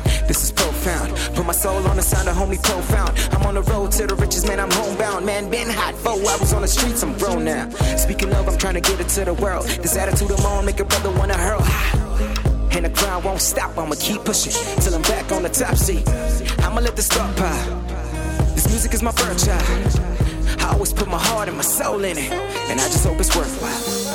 Put 0.85 1.47
my 1.47 1.55
soul 1.55 1.87
on 1.89 1.97
the 1.97 2.03
sound 2.03 2.28
of 2.28 2.37
homie 2.37 2.62
profound. 2.62 3.18
I'm 3.32 3.47
on 3.47 3.55
the 3.55 3.62
road 3.62 3.91
to 3.93 4.07
the 4.07 4.14
riches, 4.16 4.45
man, 4.45 4.61
I'm 4.61 4.70
homebound. 4.70 5.24
Man, 5.24 5.49
been 5.49 5.70
hot, 5.70 5.95
Before 5.95 6.12
I 6.12 6.37
was 6.37 6.53
on 6.53 6.61
the 6.61 6.68
streets, 6.68 7.03
I'm 7.03 7.16
grown 7.16 7.45
now. 7.45 7.70
Speaking 7.97 8.30
of, 8.35 8.47
I'm 8.47 8.59
trying 8.59 8.74
to 8.74 8.82
get 8.82 9.01
it 9.01 9.09
to 9.16 9.24
the 9.24 9.32
world. 9.32 9.64
This 9.64 9.97
attitude 9.97 10.30
I'm 10.30 10.45
on, 10.45 10.66
make 10.66 10.80
a 10.80 10.85
brother 10.85 11.11
wanna 11.12 11.39
hurl. 11.39 11.62
And 12.76 12.85
the 12.85 12.91
grind 12.91 13.24
won't 13.24 13.41
stop, 13.41 13.78
I'ma 13.78 13.95
keep 13.99 14.24
pushing 14.24 14.53
till 14.82 14.95
I'm 14.95 15.01
back 15.03 15.32
on 15.32 15.43
the 15.43 15.49
top 15.49 15.76
seat. 15.76 16.07
I'ma 16.61 16.80
let 16.82 16.97
the 16.97 17.03
thought 17.03 17.35
pile. 17.35 17.80
This 18.55 18.68
music 18.68 18.93
is 18.93 19.03
my 19.03 19.12
virtue. 19.12 19.53
I 19.53 20.72
always 20.74 20.93
put 20.93 21.09
my 21.09 21.18
heart 21.18 21.49
and 21.49 21.57
my 21.57 21.62
soul 21.62 22.05
in 22.05 22.18
it, 22.18 22.30
and 22.68 22.78
I 22.78 22.85
just 22.89 23.07
hope 23.07 23.18
it's 23.20 23.35
worthwhile. 23.35 24.14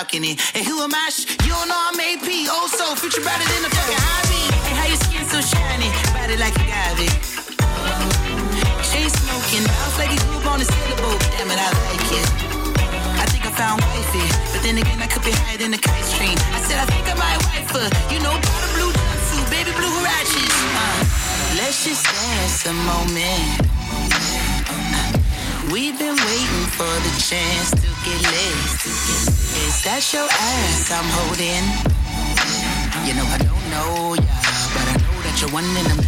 balcony. 0.00 0.36
And 0.54 0.66
one 35.60 35.76
in 35.76 35.86
a 35.90 35.99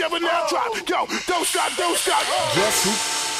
together 0.00 0.20
now, 0.20 0.46
drop. 0.48 0.88
Yo, 0.88 1.06
don't 1.26 1.44
stop, 1.44 1.76
don't 1.76 1.96
stop. 1.96 2.22
Guess 2.54 2.84
who? 2.84 3.39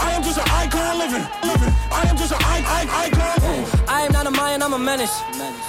I 0.00 0.12
am 0.12 0.22
just 0.22 0.38
an 0.38 0.48
icon 0.48 0.98
living, 0.98 1.24
living. 1.42 1.74
I 1.92 2.06
am 2.08 2.16
just 2.16 2.32
an 2.32 2.38
I, 2.40 2.56
I, 2.78 3.06
icon. 3.06 3.86
I 3.88 4.00
am 4.02 4.12
not 4.12 4.26
a 4.26 4.30
Mayan, 4.30 4.62
I'm 4.62 4.72
a 4.72 4.78
menace. 4.78 5.20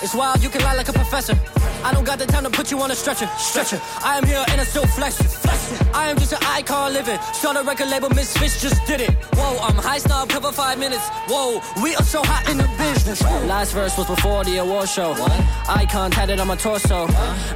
It's 0.01 0.15
wild, 0.15 0.41
you 0.41 0.49
can 0.49 0.61
lie 0.63 0.75
like 0.75 0.89
a 0.89 0.93
professor. 0.93 1.37
I 1.83 1.91
don't 1.93 2.03
got 2.05 2.19
the 2.19 2.27
time 2.27 2.43
to 2.43 2.49
put 2.49 2.69
you 2.69 2.79
on 2.79 2.91
a 2.91 2.95
stretcher, 2.95 3.27
stretcher. 3.37 3.81
I 4.03 4.17
am 4.17 4.25
here 4.25 4.43
and 4.49 4.61
I'm 4.61 4.67
still 4.67 4.85
flex, 4.85 5.17
flex. 5.17 5.81
I 5.93 6.09
am 6.09 6.17
just 6.17 6.31
an 6.31 6.39
icon 6.43 6.93
living. 6.93 7.19
Start 7.33 7.57
a 7.57 7.63
record 7.63 7.89
label, 7.89 8.09
Misfits 8.09 8.61
just 8.61 8.85
did 8.85 9.01
it. 9.01 9.11
Whoa, 9.33 9.57
I'm 9.59 9.75
high 9.75 9.97
snob, 9.97 10.29
cover 10.29 10.51
five 10.51 10.77
minutes. 10.77 11.07
Whoa, 11.27 11.61
we 11.81 11.95
are 11.95 12.03
so 12.03 12.21
hot 12.23 12.47
in 12.49 12.57
the 12.57 12.69
business. 12.77 13.21
Last 13.47 13.73
verse 13.73 13.97
was 13.97 14.07
before 14.07 14.43
the 14.43 14.57
award 14.57 14.89
show. 14.89 15.11
What? 15.11 15.31
Icon 15.67 16.11
tatted 16.11 16.39
on 16.39 16.47
my 16.47 16.55
torso. 16.55 17.07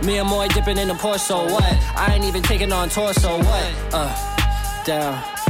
Me 0.03 0.17
and 0.17 0.27
Moy 0.27 0.47
dipping 0.49 0.77
in 0.77 0.87
the 0.87 0.95
Porso. 0.95 1.45
What? 1.51 1.63
I 1.95 2.13
ain't 2.15 2.25
even 2.25 2.41
taking 2.41 2.71
on 2.71 2.89
torso. 2.89 3.37
What? 3.37 3.73
Uh, 3.93 4.83
down. 4.85 5.34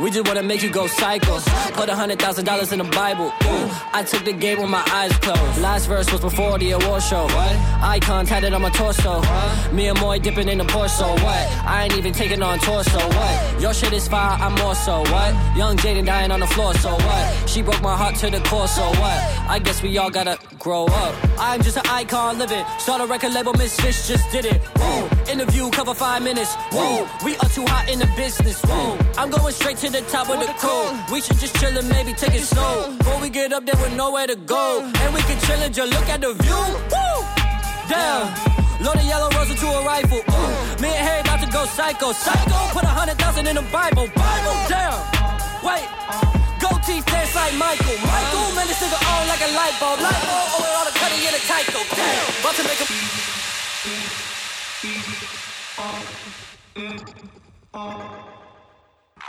We 0.00 0.10
just 0.10 0.26
wanna 0.26 0.42
make 0.42 0.62
you 0.62 0.70
go 0.70 0.86
psycho. 0.86 1.38
Put 1.74 1.90
a 1.90 1.94
hundred 1.94 2.18
thousand 2.20 2.46
dollars 2.46 2.72
in 2.72 2.78
the 2.78 2.84
Bible. 2.84 3.26
Ooh, 3.26 3.68
I 3.92 4.02
took 4.02 4.24
the 4.24 4.32
game 4.32 4.58
with 4.58 4.70
my 4.70 4.82
eyes 4.90 5.12
closed. 5.18 5.60
Last 5.60 5.86
verse 5.88 6.10
was 6.10 6.22
before 6.22 6.58
the 6.58 6.70
award 6.70 7.02
show. 7.02 7.24
What? 7.24 7.54
Icon 7.82 8.24
tatted 8.24 8.54
on 8.54 8.62
my 8.62 8.70
torso. 8.70 9.20
Me 9.72 9.88
and 9.88 10.00
Moy 10.00 10.18
dipping 10.18 10.48
in 10.48 10.56
the 10.56 10.64
Porsche. 10.64 11.06
What? 11.22 11.44
I 11.66 11.84
ain't 11.84 11.98
even 11.98 12.14
taking 12.14 12.42
on 12.42 12.58
torso. 12.60 12.98
What? 12.98 13.60
Your 13.60 13.74
shit 13.74 13.92
is 13.92 14.08
fire, 14.08 14.38
I'm 14.40 14.54
more 14.54 14.74
so. 14.74 15.00
What? 15.00 15.34
Young 15.54 15.76
Jaden 15.76 16.06
dying 16.06 16.30
on 16.30 16.40
the 16.40 16.46
floor. 16.46 16.72
So 16.74 16.92
what? 16.92 17.48
She 17.50 17.60
broke 17.60 17.82
my 17.82 17.94
heart 17.94 18.14
to 18.16 18.30
the 18.30 18.40
core. 18.40 18.68
So 18.68 18.88
what? 19.02 19.20
I 19.50 19.60
guess 19.62 19.82
we 19.82 19.98
all 19.98 20.10
gotta 20.10 20.38
grow 20.58 20.86
up. 20.86 21.14
I'm 21.38 21.62
just 21.62 21.76
an 21.76 21.86
icon 21.86 22.38
living. 22.38 22.64
Start 22.78 23.02
a 23.02 23.06
record 23.06 23.34
label, 23.34 23.52
Misfits 23.52 24.08
just 24.08 24.30
did 24.32 24.46
it. 24.46 24.62
Whoa. 24.78 25.19
Interview 25.30 25.70
cover 25.70 25.94
five 25.94 26.24
minutes. 26.24 26.56
Whoa. 26.74 27.06
We 27.24 27.36
are 27.38 27.48
too 27.54 27.62
hot 27.62 27.86
in 27.88 28.00
the 28.00 28.10
business. 28.18 28.58
Whoa. 28.66 28.98
I'm 29.14 29.30
going 29.30 29.54
straight 29.54 29.78
to 29.78 29.88
the 29.88 30.02
top 30.10 30.26
of 30.26 30.42
the 30.42 30.50
code. 30.58 30.90
We 31.06 31.22
should 31.22 31.38
just 31.38 31.54
chill 31.62 31.70
and 31.70 31.88
maybe 31.88 32.12
take 32.18 32.34
it 32.34 32.42
slow. 32.42 32.98
Before 32.98 33.20
we 33.22 33.30
get 33.30 33.52
up 33.52 33.64
there 33.64 33.78
with 33.78 33.94
nowhere 33.94 34.26
to 34.26 34.34
go. 34.34 34.82
And 34.82 35.14
we 35.14 35.22
can 35.30 35.38
chill 35.46 35.62
and 35.62 35.72
just 35.72 35.94
look 35.94 36.08
at 36.10 36.20
the 36.20 36.34
view. 36.34 36.62
Woo! 36.90 37.14
Damn. 37.86 38.26
Load 38.82 38.98
a 38.98 39.06
yellow 39.06 39.30
rose 39.38 39.54
into 39.54 39.70
a 39.70 39.86
rifle. 39.86 40.18
Ooh. 40.18 40.82
Me 40.82 40.90
and 40.90 41.04
Harry 41.06 41.22
about 41.22 41.38
to 41.46 41.48
go 41.54 41.62
psycho. 41.78 42.10
Psycho. 42.10 42.58
Put 42.74 42.82
a 42.82 42.90
hundred 42.90 43.22
thousand 43.22 43.46
in 43.46 43.54
the 43.54 43.66
Bible. 43.70 44.10
Bible. 44.10 44.56
Damn. 44.66 44.98
Wait. 45.62 45.86
Gold 46.58 46.82
teeth 46.82 47.06
dance 47.06 47.38
like 47.38 47.54
Michael. 47.54 47.94
Michael. 48.02 48.50
Man, 48.58 48.66
this 48.66 48.82
nigga 48.82 48.98
on 48.98 49.30
like 49.30 49.46
a 49.46 49.50
light 49.54 49.78
bulb. 49.78 50.02
Light 50.02 50.22
bulb. 50.26 50.58
Oh, 50.58 50.74
all 50.74 50.86
the 50.90 50.94
cutting 50.98 51.22
in 51.22 51.38
a 51.38 51.42
Tyco. 51.46 51.86
Damn. 51.94 52.42
About 52.42 52.54
to 52.58 52.64
make 52.66 52.82
a. 52.82 54.29
E, 54.82 54.94
R, 55.78 56.02
M, 56.76 56.96
R. 57.74 58.29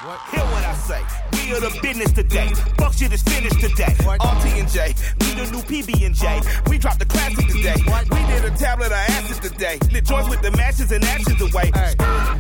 What? 0.03 0.19
Hear 0.31 0.43
what 0.45 0.63
I 0.63 0.73
say. 0.73 1.01
We 1.33 1.53
are 1.53 1.59
the 1.59 1.79
business 1.79 2.11
today. 2.11 2.47
Fuck 2.75 2.93
shit 2.93 3.13
is 3.13 3.21
finished 3.21 3.59
today. 3.59 3.93
RT 4.01 4.45
and 4.57 4.67
J, 4.67 4.95
we 5.19 5.27
the 5.35 5.45
new 5.51 5.61
PB 5.61 6.03
and 6.03 6.15
J. 6.15 6.41
We 6.67 6.79
dropped 6.79 6.97
the 6.97 7.05
classic 7.05 7.45
today. 7.45 7.75
We 7.85 8.25
did 8.25 8.45
a 8.45 8.57
tablet 8.57 8.87
of 8.87 8.93
acid 8.93 9.51
today. 9.51 9.77
Lit 9.91 10.05
joints 10.05 10.27
with 10.27 10.41
the 10.41 10.49
matches 10.57 10.91
and 10.91 11.03
actions 11.03 11.39
away. 11.39 11.69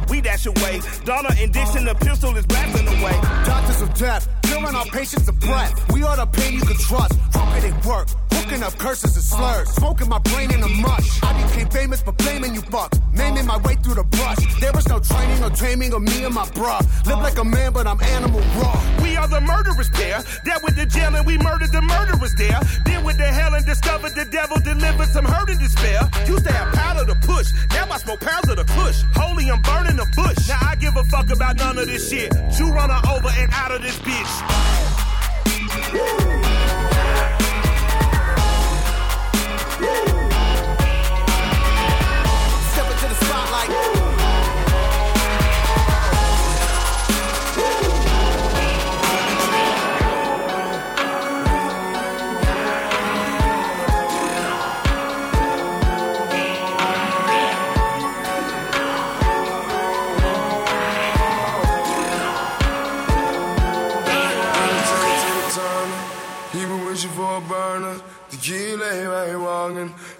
We 0.09 0.21
dash 0.21 0.47
away. 0.47 0.81
Donna 1.05 1.29
and 1.37 1.53
Dixon, 1.53 1.85
the 1.85 1.93
pistol 1.93 2.35
is 2.35 2.47
blasting 2.47 2.87
away. 2.87 3.13
Doctors 3.45 3.81
of 3.83 3.93
death, 3.93 4.27
killing 4.41 4.73
our 4.73 4.85
patients 4.85 5.27
of 5.27 5.39
breath. 5.39 5.93
We 5.93 6.01
are 6.01 6.15
the 6.15 6.25
pain 6.25 6.53
you 6.53 6.61
can 6.61 6.77
trust. 6.77 7.13
Trumpet 7.31 7.63
it 7.63 7.85
work. 7.85 8.07
Hooking 8.31 8.63
up 8.63 8.75
curses 8.79 9.15
and 9.15 9.23
slurs. 9.23 9.69
Smoking 9.69 10.09
my 10.09 10.17
brain 10.19 10.51
in 10.51 10.63
a 10.63 10.67
mush. 10.67 11.21
I 11.21 11.31
became 11.43 11.69
famous 11.69 12.01
for 12.01 12.11
blaming 12.13 12.55
you 12.55 12.61
fucks. 12.61 12.99
Naming 13.13 13.45
my 13.45 13.57
way 13.57 13.75
through 13.75 13.95
the 13.95 14.03
brush. 14.03 14.59
There 14.59 14.71
was 14.73 14.87
no 14.87 14.99
training 14.99 15.43
or 15.43 15.51
taming 15.51 15.93
of 15.93 16.01
me 16.01 16.23
and 16.23 16.33
my 16.33 16.45
bruh. 16.45 16.81
Live 17.05 17.19
like 17.19 17.37
a 17.37 17.43
man, 17.51 17.73
but 17.73 17.85
I'm 17.85 18.01
animal 18.01 18.41
raw. 18.57 18.79
We 19.03 19.15
are 19.17 19.27
the 19.27 19.41
murderers 19.41 19.89
pair. 19.89 20.23
That 20.45 20.61
with 20.63 20.75
the 20.75 20.85
jail 20.85 21.15
and 21.15 21.25
we 21.25 21.37
murdered 21.37 21.71
the 21.71 21.81
murderers 21.81 22.33
there. 22.35 22.59
Then 22.85 23.03
with 23.03 23.17
the 23.17 23.27
hell 23.27 23.53
and 23.53 23.65
discovered 23.65 24.15
the 24.15 24.25
devil 24.25 24.57
delivered 24.57 25.09
some 25.09 25.25
hurt 25.25 25.49
and 25.49 25.59
despair. 25.59 26.09
Used 26.27 26.45
to 26.45 26.53
have 26.53 26.73
powder 26.73 27.05
to 27.05 27.15
push. 27.27 27.51
Now 27.71 27.87
I 27.91 27.97
smoke 27.97 28.21
pounds 28.21 28.49
of 28.49 28.57
the 28.57 28.65
kush. 28.65 29.03
Holy, 29.15 29.49
I'm 29.49 29.61
burning 29.61 29.97
the 29.97 30.07
bush. 30.15 30.47
Now 30.47 30.59
I 30.61 30.75
give 30.75 30.95
a 30.95 31.03
fuck 31.05 31.29
about 31.29 31.57
none 31.57 31.77
of 31.77 31.87
this 31.87 32.09
shit. 32.09 32.33
You 32.57 32.71
run 32.71 32.89
over 32.89 33.29
and 33.29 33.51
out 33.53 33.71
of 33.71 33.81
this 33.81 33.97
bitch. 33.99 34.31
Step 35.91 36.50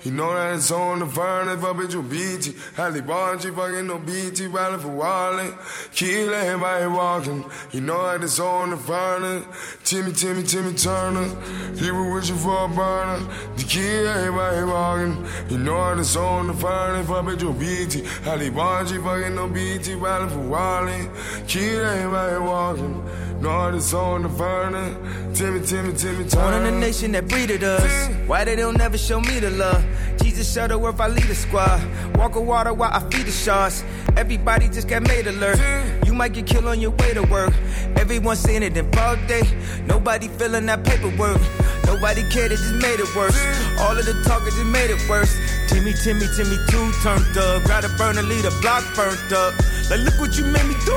You 0.04 0.12
know 0.12 0.34
that 0.34 0.56
it's 0.56 0.72
on 0.72 0.98
the 0.98 1.06
furnace, 1.06 1.62
but 1.62 1.76
bitch, 1.76 1.94
you 1.94 2.02
BT. 2.02 2.56
Halle 2.76 3.02
Barnes, 3.02 3.44
she 3.44 3.52
fucking 3.52 3.86
no 3.86 4.00
BT, 4.00 4.48
riding 4.48 4.80
for 4.80 4.88
Wally. 4.88 5.52
Kill 5.94 6.34
everybody 6.34 6.88
walking. 6.88 7.46
You 7.72 7.82
know 7.82 8.02
that 8.08 8.24
it's 8.24 8.40
on 8.40 8.72
the 8.72 8.78
furnace. 8.78 9.46
Timmy, 9.84 10.12
Timmy, 10.12 10.42
Timmy 10.42 10.74
Turner. 10.74 11.30
People 11.78 12.12
wishing 12.12 12.36
for 12.38 12.66
a 12.66 12.68
burner. 12.68 13.28
Tequila 13.58 14.12
everybody 14.18 14.64
walking. 14.64 15.28
You 15.50 15.58
know 15.60 15.78
that 15.78 16.00
it's 16.00 16.16
on 16.16 16.48
the 16.48 16.54
furnace, 16.54 17.08
but 17.08 17.24
bitch, 17.26 17.42
you 17.42 17.54
BT. 17.54 18.04
Halle 18.24 18.50
Barnes, 18.50 18.90
she 18.90 18.98
fucking 18.98 19.36
no 19.36 19.48
BT, 19.48 19.94
riding 19.96 20.30
for 20.30 20.40
Wally. 20.40 21.10
Kill 21.48 21.86
everybody 21.86 22.40
walking. 22.40 23.31
It's 23.44 23.94
on 23.96 24.22
the 24.22 24.30
furnace. 24.30 25.40
Timmy, 25.40 25.66
Timmy, 25.66 25.94
Timmy 25.94 26.24
Born 26.26 26.54
in 26.54 26.62
Turner. 26.62 26.68
a 26.68 26.80
nation 26.80 27.12
that 27.14 27.28
breeded 27.28 27.64
us. 27.64 28.10
Why 28.28 28.44
they 28.46 28.56
don't 28.56 28.78
never 28.78 29.00
show 29.00 29.20
me 29.20 29.40
the 29.40 29.50
love? 29.50 29.84
Jesus 30.22 30.56
Shuttlesworth, 30.56 31.00
I 31.00 31.08
lead 31.08 31.26
a 31.26 31.34
squad. 31.34 31.82
Walk 32.18 32.36
on 32.36 32.46
water 32.46 32.72
while 32.72 32.92
I 32.94 33.00
feed 33.10 33.26
the 33.26 33.32
sharks. 33.32 33.84
Everybody 34.16 34.70
just 34.70 34.88
got 34.88 35.02
made 35.02 35.26
alert. 35.26 35.60
You 36.06 36.14
might 36.14 36.34
get 36.34 36.46
killed 36.46 36.68
on 36.68 36.80
your 36.80 36.92
way 36.92 37.16
to 37.16 37.24
work. 37.24 37.52
Everyone 37.96 38.36
saying 38.36 38.62
it 38.62 38.78
in 38.78 38.92
broad 38.92 39.18
day. 39.28 39.42
Nobody 39.88 40.28
feeling 40.28 40.68
that 40.68 40.84
paperwork. 40.84 41.42
Nobody 41.88 42.22
cared, 42.30 42.52
it 42.52 42.58
just 42.58 42.76
made 42.76 43.00
it 43.00 43.16
worse. 43.16 43.38
All 43.80 43.98
of 43.98 44.06
the 44.06 44.14
talking 44.24 44.54
just 44.54 44.66
made 44.66 44.92
it 44.92 45.02
worse. 45.10 45.34
Timmy, 45.68 45.94
Timmy, 45.94 46.28
Timmy, 46.38 46.58
two 46.70 46.92
turned 47.02 47.36
up. 47.36 47.64
Gotta 47.66 47.90
burn 47.98 48.20
a 48.20 48.22
lead, 48.22 48.46
a 48.46 48.52
block 48.62 48.84
burnt 48.96 49.34
up. 49.34 49.58
Like, 49.90 50.02
look 50.02 50.20
what 50.20 50.38
you 50.38 50.46
made 50.46 50.68
me 50.68 50.76
do. 50.86 50.94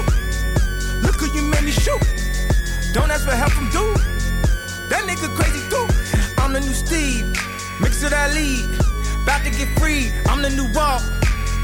Look 1.01 1.17
who 1.17 1.33
you 1.33 1.43
made 1.49 1.65
me 1.65 1.71
shoot. 1.71 2.03
Don't 2.95 3.11
ask 3.11 3.25
for 3.25 3.35
help 3.35 3.51
from 3.51 3.69
dude. 3.71 3.97
That 4.89 5.03
nigga 5.03 5.27
crazy 5.35 5.59
too. 5.69 5.85
I'm 6.39 6.53
the 6.53 6.61
new 6.61 6.73
Steve. 6.73 7.27
Mix 7.81 8.05
of 8.05 8.11
that 8.11 8.33
lead. 8.35 8.71
About 9.25 9.43
to 9.43 9.51
get 9.51 9.67
free. 9.81 10.13
I'm 10.31 10.43
the 10.43 10.51
new 10.51 10.71
Walt. 10.73 11.03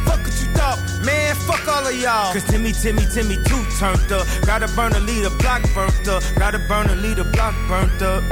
Fuck 0.04 0.26
what 0.26 0.34
you 0.42 0.50
thought. 0.58 0.82
Man, 1.06 1.36
fuck 1.46 1.62
all 1.68 1.86
of 1.86 1.94
y'all. 1.94 2.32
Cause 2.32 2.42
Timmy, 2.42 2.72
Timmy, 2.72 3.06
Timmy 3.06 3.36
too 3.44 3.62
turned 3.78 4.10
up. 4.10 4.26
Gotta 4.44 4.66
burn 4.74 4.92
a 4.94 4.98
lead, 4.98 5.24
a 5.24 5.30
block 5.30 5.62
burnt 5.72 6.08
up. 6.08 6.24
Gotta 6.34 6.58
burn 6.58 6.90
a 6.90 6.96
lead, 6.96 7.20
a 7.20 7.24
block 7.24 7.54
burnt 7.68 8.02
up. 8.02 8.24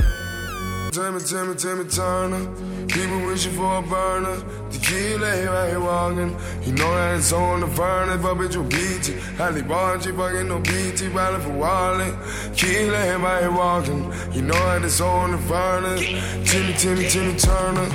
Timmy, 0.99 1.20
Timmy, 1.20 1.55
Timmy 1.55 1.84
Turner. 1.84 2.44
People 2.88 3.24
wishing 3.24 3.53
for 3.53 3.78
a 3.78 3.82
burner. 3.82 4.42
Tequila, 4.68 5.30
he 5.36 5.46
right 5.46 5.68
here 5.68 5.78
walking. 5.78 6.36
You 6.64 6.72
know 6.72 6.92
that 6.92 7.18
it's 7.18 7.32
on 7.32 7.61
the 7.61 7.68
furnace, 7.68 8.20
but 8.20 8.34
bitch, 8.34 8.55
you 8.55 8.64
beat 8.64 9.09
it. 9.09 9.22
Halle 9.38 9.62
Bargy, 9.62 10.11
fucking 10.16 10.49
no 10.49 10.59
BT, 10.59 11.09
battling 11.14 11.42
for 11.42 11.53
Wally. 11.53 12.11
Tequila, 12.53 13.01
he 13.01 13.12
right 13.12 13.42
here 13.42 13.53
walking. 13.53 14.12
You 14.32 14.42
know 14.42 14.55
that 14.55 14.82
it's 14.82 15.01
on 15.01 15.30
the 15.30 15.38
furnace. 15.38 16.03
Timmy, 16.51 16.72
Timmy, 16.74 17.09
Timmy 17.09 17.38
Turner. 17.38 17.86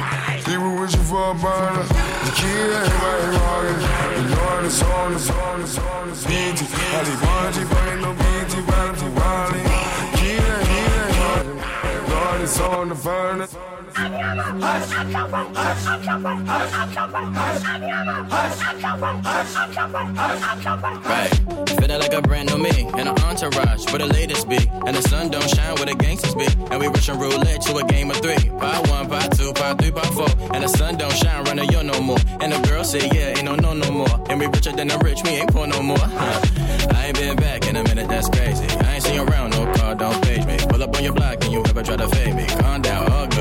People 0.46 0.80
wishing 0.80 1.04
for 1.04 1.32
a 1.32 1.36
burner. 1.36 1.84
Tequila, 2.24 2.88
he 2.88 2.96
right 3.04 3.20
here 3.20 3.36
walking. 3.44 3.80
He 4.16 4.24
know 4.32 4.48
that 4.48 4.64
it's 4.64 4.82
on, 4.82 5.14
it's 5.14 5.30
on, 5.30 5.62
it's 5.62 5.78
on, 5.78 6.08
it's 6.08 6.24
BT. 6.24 6.66
Halle 6.72 7.66
fucking 7.68 8.02
no 8.02 8.14
BT, 8.14 8.62
battling 8.66 8.96
for 8.96 9.10
Wally. 9.20 9.83
It's 12.44 12.60
on 12.60 12.90
the 12.90 12.96
furnace. 12.96 13.56
Right. 21.08 21.70
Feeling 21.70 22.00
like 22.02 22.14
a 22.14 22.22
brand 22.22 22.50
new 22.50 22.58
me 22.58 22.90
and 22.98 23.08
an 23.08 23.18
entourage 23.24 23.86
where 23.86 24.00
the 24.00 24.08
latest 24.08 24.50
be. 24.50 24.58
And 24.86 24.94
the 24.94 25.02
sun 25.04 25.32
don't 25.32 25.50
shine 25.50 25.76
where 25.76 25.86
the 25.86 25.96
gangsters 25.96 26.36
be. 26.36 26.48
And 26.70 26.82
we 26.82 26.88
rushing 26.88 27.18
roulette 27.18 27.62
to 27.62 27.78
a 27.78 27.86
game 27.86 28.12
of 28.12 28.18
three. 28.18 28.50
Part 28.60 28.90
one, 28.90 29.08
part 29.08 29.32
two, 29.38 29.54
part 29.54 29.80
three, 29.80 29.92
part 29.92 30.14
four. 30.14 30.28
And 30.54 30.66
the 30.66 30.68
sun 30.68 30.98
don't 30.98 31.14
shine 31.14 31.46
running 31.46 31.70
yo 31.72 31.82
no 31.82 32.02
more. 32.02 32.20
And 32.42 32.52
the 32.52 32.60
girl 32.68 32.84
say, 32.84 33.08
yeah, 33.14 33.38
ain't 33.38 33.46
no 33.46 33.56
no 33.56 33.74
no 33.74 33.90
more. 33.90 34.22
And 34.30 34.42
we 34.42 34.48
richer 34.48 34.74
than 34.74 34.90
the 34.90 34.98
rich, 34.98 35.24
we 35.24 35.30
ain't 35.30 35.50
poor 35.50 35.66
no 35.66 35.82
more. 35.82 35.98
Huh. 35.98 36.42
I 36.94 37.06
ain't 37.06 37.16
been 37.16 37.38
back 37.38 37.68
in 37.68 37.78
a 37.78 37.84
minute, 37.84 38.10
that's 38.10 38.28
crazy. 38.28 38.66
I 38.66 38.96
ain't 38.96 39.04
seen 39.04 39.20
around, 39.20 39.52
no 39.52 39.72
car, 39.76 39.96
don't 39.96 40.23
page 41.04 41.12
me. 41.12 41.12
Pull 41.12 41.12
your 41.12 41.14
block 41.14 41.44
and 41.44 41.54
you 41.54 41.64
ever 41.66 41.84
try 41.84 41.96
to 41.98 42.08
fade 42.08 42.36
me. 42.36 42.46
Calm 42.48 42.82
down, 42.82 43.33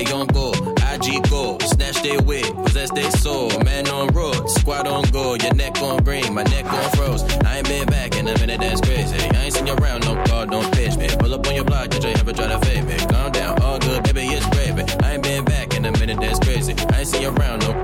Body 0.00 0.12
on 0.12 0.26
go, 0.28 0.50
IG 0.94 1.28
go. 1.28 1.58
Snatch 1.58 2.02
they 2.02 2.16
wig, 2.16 2.54
possess 2.64 2.90
they 2.90 3.10
soul. 3.10 3.50
Man 3.64 3.86
on 3.88 4.08
road, 4.14 4.48
squad 4.48 4.86
on 4.86 5.04
go. 5.10 5.34
Your 5.34 5.52
neck 5.54 5.82
on 5.82 6.02
green, 6.02 6.32
my 6.32 6.42
neck 6.44 6.64
on 6.72 6.90
froze. 6.92 7.22
I 7.44 7.58
ain't 7.58 7.68
been 7.68 7.86
back 7.86 8.16
in 8.16 8.26
a 8.26 8.32
minute, 8.38 8.60
that's 8.60 8.80
crazy. 8.80 9.18
I 9.18 9.44
ain't 9.44 9.52
seen 9.52 9.66
you 9.66 9.74
around, 9.74 10.06
no 10.06 10.14
car, 10.24 10.46
don't 10.46 10.72
pitch 10.72 10.96
me. 10.96 11.08
Pull 11.18 11.34
up 11.34 11.46
on 11.46 11.54
your 11.54 11.64
block, 11.64 11.90
did 11.90 12.04
you 12.04 12.10
ever 12.10 12.32
try 12.32 12.46
to 12.46 12.58
fade 12.60 12.84
me? 12.86 12.96
Calm 13.10 13.30
down, 13.32 13.60
all 13.60 13.78
good, 13.78 14.02
baby, 14.04 14.22
it's 14.28 14.46
gravy. 14.48 14.84
I 15.02 15.14
ain't 15.14 15.22
been 15.22 15.44
back 15.44 15.74
in 15.74 15.84
a 15.84 15.92
minute, 15.92 16.18
that's 16.18 16.38
crazy. 16.38 16.74
I 16.92 17.00
ain't 17.00 17.08
seen 17.08 17.20
you 17.20 17.28
around, 17.28 17.60
no 17.60 17.79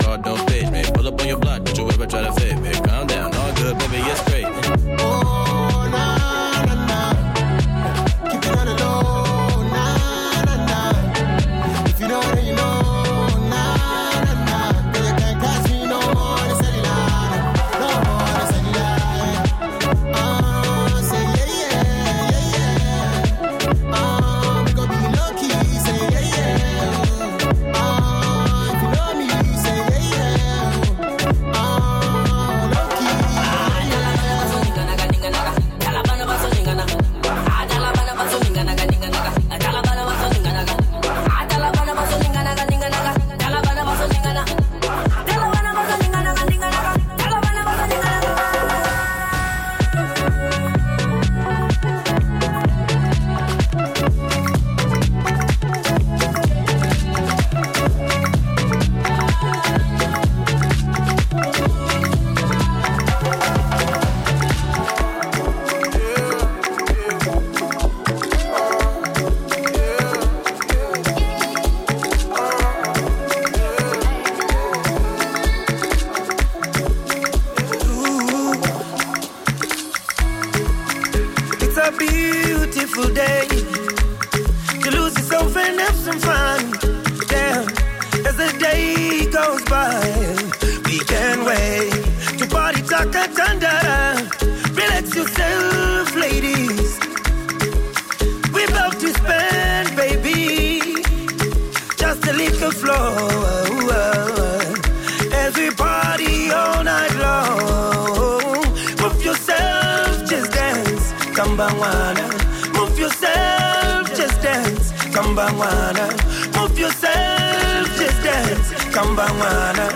kambangwana. 111.56 112.28
Move 112.74 112.98
yourself, 112.98 114.14
just 114.14 114.42
dance, 114.42 114.92
kambangwana. 115.14 116.06
Move 116.54 116.78
yourself, 116.78 117.98
just 117.98 118.22
dance, 118.22 118.72
kambangwana. 118.92 119.86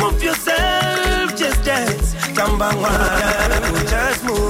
Move 0.00 0.22
yourself, 0.22 1.36
just 1.36 1.62
dance, 1.64 2.14
kambangwana. 2.34 3.60
Just 3.90 4.24
move. 4.24 4.49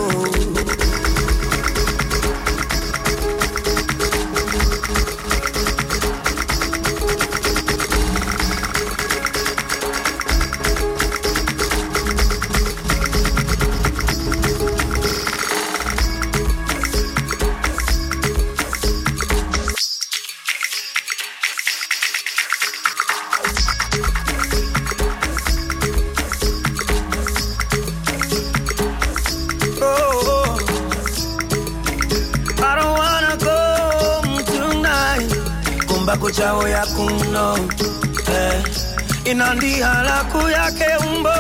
Umbo 39.51 41.37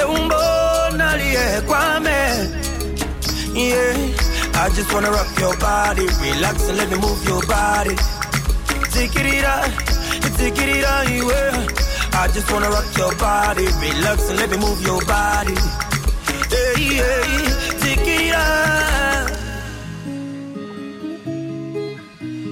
e 0.00 0.04
umbo 0.04 0.40
kwame 1.66 2.18
yeah. 3.54 4.26
I 4.54 4.70
just 4.74 4.92
wanna 4.92 5.10
rock 5.10 5.38
your 5.38 5.54
body, 5.58 6.06
relax 6.06 6.68
and 6.68 6.78
let 6.78 6.90
me 6.90 6.98
move 6.98 7.22
your 7.28 7.42
body. 7.46 7.94
Take 8.90 9.16
it 9.16 9.44
out, 9.44 9.70
take 10.38 10.58
it 10.58 10.84
out, 10.84 11.08
yeah. 11.08 11.66
I 12.14 12.28
just 12.32 12.50
wanna 12.50 12.70
rock 12.70 12.96
your 12.96 13.14
body, 13.16 13.66
relax 13.84 14.30
and 14.30 14.38
let 14.38 14.50
me 14.50 14.56
move 14.56 14.80
your 14.82 15.04
body. 15.04 15.54
Hey, 16.48 17.02
take 17.80 18.06
it 18.06 18.34
out. 18.34 19.30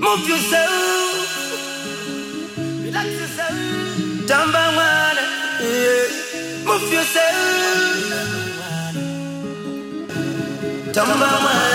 Move 0.05 0.28
yourself. 0.28 1.24
Relax 2.85 3.09
yourself. 3.20 4.26
Tamba 4.28 4.63
Tamba 10.95 11.73